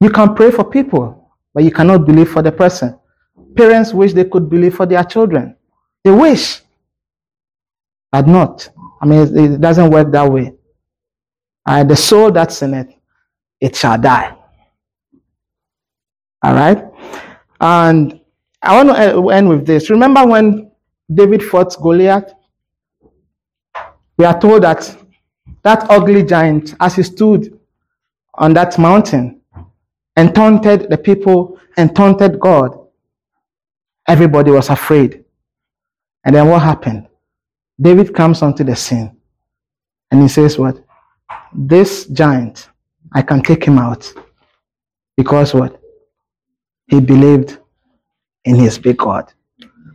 [0.00, 2.98] You can pray for people, but you cannot believe for the person.
[3.56, 5.56] Parents wish they could believe for their children.
[6.04, 6.60] They wish,
[8.12, 8.68] but not.
[9.04, 10.54] I mean, it, doesn't work that way.
[11.66, 12.88] Uh, the soul that's in it,
[13.60, 14.34] it shall die.
[16.42, 16.82] All right?
[17.60, 18.18] And
[18.62, 19.90] I want to end with this.
[19.90, 20.70] Remember when
[21.12, 22.32] David fought Goliath?
[24.16, 24.96] We are told that
[25.62, 27.60] that ugly giant, as he stood
[28.36, 29.42] on that mountain
[30.16, 32.88] and taunted the people and taunted God,
[34.08, 35.26] everybody was afraid.
[36.24, 37.06] And then what happened?
[37.80, 39.16] David comes onto the scene
[40.10, 40.84] and he says, What?
[41.52, 42.68] This giant,
[43.12, 44.12] I can take him out.
[45.16, 45.80] Because what?
[46.86, 47.58] He believed
[48.44, 49.32] in his big God.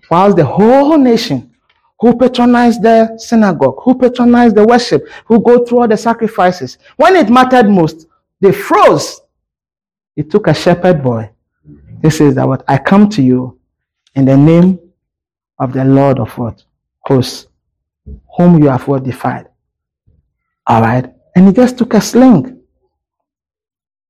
[0.10, 1.54] Whilst the whole nation
[2.00, 7.16] who patronized the synagogue, who patronized the worship, who go through all the sacrifices, when
[7.16, 8.08] it mattered most,
[8.40, 9.22] they froze.
[10.16, 11.30] He took a shepherd boy.
[12.02, 13.60] He says that what I come to you
[14.16, 14.80] in the name
[15.60, 16.64] of the Lord of what?
[17.02, 17.48] Hosts,
[18.40, 19.48] whom you have what defied.
[20.66, 21.14] All right.
[21.36, 22.62] And he just took a sling.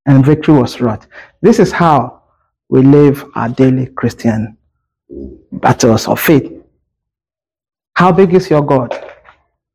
[0.06, 1.08] And victory was wrought.
[1.42, 2.22] This is how
[2.68, 4.56] we live our daily Christian
[5.50, 6.48] battles of faith.
[7.94, 8.94] How big is your God?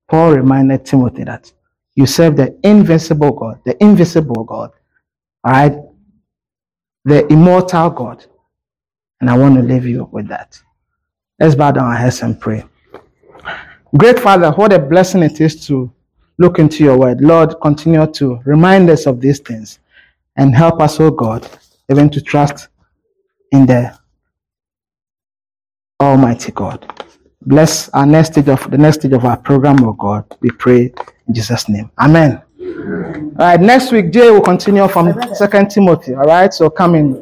[0.10, 1.52] Paul reminded Timothy that
[1.96, 4.72] you serve the invincible God, the invisible God,
[5.44, 5.76] all right?
[7.04, 8.26] The immortal God.
[9.20, 10.62] And I want to leave you with that.
[11.40, 12.64] Let's bow down our heads and pray.
[13.98, 15.90] Great Father, what a blessing it is to
[16.38, 17.22] look into your word.
[17.22, 19.80] Lord, continue to remind us of these things
[20.36, 21.48] and help us, oh God,
[21.90, 22.68] even to trust
[23.54, 23.98] in the
[26.02, 26.92] Almighty God.
[27.44, 30.26] Bless our next stage of the next stage of our program, oh God.
[30.42, 30.94] We pray
[31.28, 31.90] in Jesus' name.
[31.98, 32.42] Amen.
[32.60, 36.16] All right, next week, Jay will continue from Second Timothy.
[36.16, 37.14] All right, so come in.